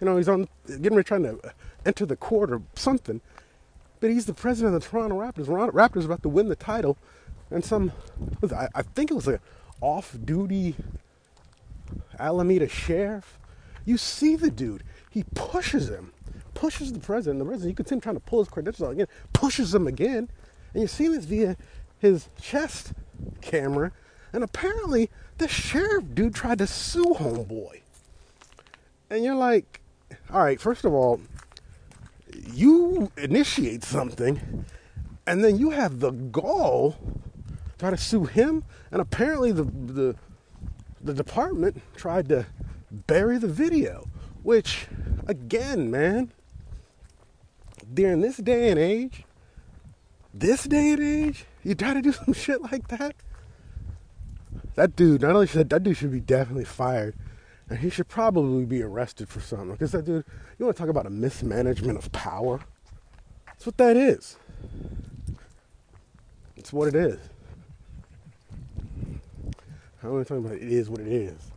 You 0.00 0.06
know, 0.06 0.16
he's 0.16 0.28
on 0.28 0.48
getting 0.66 0.94
ready 0.94 1.06
trying 1.06 1.22
to 1.22 1.38
enter 1.86 2.04
the 2.04 2.16
court 2.16 2.50
or 2.50 2.62
something. 2.74 3.20
But 4.00 4.10
he's 4.10 4.26
the 4.26 4.34
president 4.34 4.74
of 4.74 4.82
the 4.82 4.88
Toronto 4.88 5.20
Raptors. 5.20 5.46
Raptors 5.72 6.04
about 6.04 6.22
to 6.22 6.28
win 6.28 6.48
the 6.48 6.56
title, 6.56 6.98
and 7.50 7.64
some, 7.64 7.92
I, 8.52 8.68
I 8.74 8.82
think 8.82 9.12
it 9.12 9.14
was 9.14 9.28
an 9.28 9.38
off-duty 9.80 10.74
Alameda 12.18 12.68
sheriff. 12.68 13.38
You 13.84 13.96
see 13.96 14.36
the 14.36 14.50
dude. 14.50 14.82
He 15.10 15.24
pushes 15.34 15.88
him, 15.88 16.12
pushes 16.54 16.92
the 16.92 17.00
president. 17.00 17.40
The 17.40 17.44
president, 17.44 17.70
you 17.70 17.76
can 17.76 17.86
see 17.86 17.94
him 17.94 18.00
trying 18.00 18.16
to 18.16 18.20
pull 18.20 18.40
his 18.40 18.48
credentials 18.48 18.88
out 18.88 18.92
again, 18.92 19.08
pushes 19.32 19.74
him 19.74 19.86
again, 19.86 20.28
and 20.72 20.82
you 20.82 20.88
see 20.88 21.08
this 21.08 21.24
via 21.24 21.56
his 21.98 22.28
chest 22.40 22.92
camera. 23.40 23.92
And 24.32 24.42
apparently, 24.42 25.10
the 25.38 25.48
sheriff 25.48 26.04
dude 26.14 26.34
tried 26.34 26.58
to 26.58 26.66
sue 26.66 27.14
homeboy. 27.18 27.80
And 29.10 29.24
you're 29.24 29.34
like, 29.34 29.80
all 30.32 30.42
right, 30.42 30.60
first 30.60 30.84
of 30.84 30.94
all, 30.94 31.20
you 32.54 33.12
initiate 33.16 33.84
something, 33.84 34.64
and 35.26 35.44
then 35.44 35.58
you 35.58 35.70
have 35.70 36.00
the 36.00 36.10
gall 36.10 36.96
try 37.78 37.90
to 37.90 37.96
sue 37.96 38.24
him, 38.24 38.64
and 38.90 39.00
apparently 39.00 39.52
the 39.52 39.64
the 39.64 40.16
the 41.02 41.12
department 41.12 41.82
tried 41.96 42.28
to 42.28 42.46
bury 42.92 43.38
the 43.38 43.48
video, 43.48 44.08
which 44.42 44.86
again, 45.26 45.90
man, 45.90 46.32
during 47.92 48.20
this 48.20 48.36
day 48.36 48.70
and 48.70 48.78
age, 48.78 49.24
this 50.34 50.64
day 50.64 50.92
and 50.92 51.02
age, 51.02 51.44
you 51.62 51.74
try 51.74 51.94
to 51.94 52.02
do 52.02 52.12
some 52.24 52.34
shit 52.34 52.62
like 52.62 52.88
that. 52.88 53.14
That 54.74 54.96
dude, 54.96 55.22
not 55.22 55.34
only 55.34 55.46
should 55.46 55.70
that 55.70 55.82
dude 55.82 55.96
should 55.96 56.12
be 56.12 56.20
definitely 56.20 56.64
fired, 56.64 57.14
and 57.68 57.78
he 57.78 57.90
should 57.90 58.08
probably 58.08 58.64
be 58.64 58.82
arrested 58.82 59.28
for 59.28 59.40
something. 59.40 59.72
Because 59.72 59.92
that 59.92 60.04
dude, 60.04 60.24
you 60.58 60.64
want 60.64 60.76
to 60.76 60.82
talk 60.82 60.90
about 60.90 61.06
a 61.06 61.10
mismanagement 61.10 61.98
of 61.98 62.10
power? 62.12 62.60
That's 63.46 63.66
what 63.66 63.76
that 63.78 63.96
is. 63.96 64.36
It's 66.56 66.72
what 66.72 66.88
it 66.88 66.94
is. 66.94 67.18
I 70.02 70.06
don't 70.06 70.14
want 70.14 70.26
to 70.26 70.34
talk 70.34 70.44
about 70.44 70.56
it 70.56 70.62
is 70.62 70.90
what 70.90 71.00
it 71.00 71.06
is. 71.06 71.52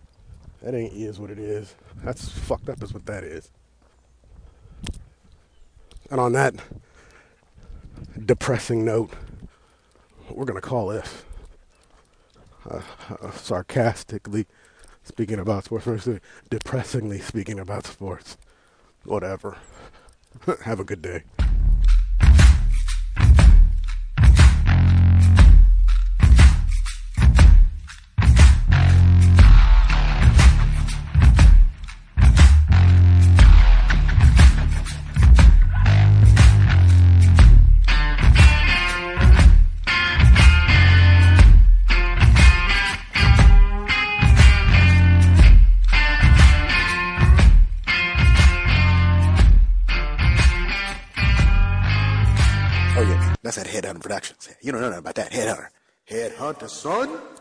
That 0.62 0.74
ain't 0.74 0.94
is 0.94 1.20
what 1.20 1.30
it 1.30 1.40
is. 1.40 1.76
That's 2.04 2.30
fucked 2.30 2.70
up, 2.70 2.82
is 2.82 2.94
what 2.94 3.06
that 3.06 3.24
is. 3.24 3.52
And 6.10 6.20
on 6.20 6.34
that 6.34 6.56
depressing 8.26 8.86
note, 8.86 9.12
we're 10.30 10.46
going 10.46 10.60
to 10.60 10.68
call 10.68 10.88
this 10.88 11.24
uh, 12.70 12.82
uh, 13.22 13.32
sarcastically 13.32 14.46
speaking 15.04 15.40
about 15.40 15.66
sports, 15.66 16.08
depressingly 16.50 17.20
speaking 17.20 17.60
about 17.60 17.86
sports. 17.86 18.38
Whatever. 19.04 19.58
Have 20.64 20.80
a 20.80 20.84
good 20.84 21.02
day. 21.02 21.24
About. 56.58 56.70
Headhunter, 56.70 56.70
son. 56.70 57.35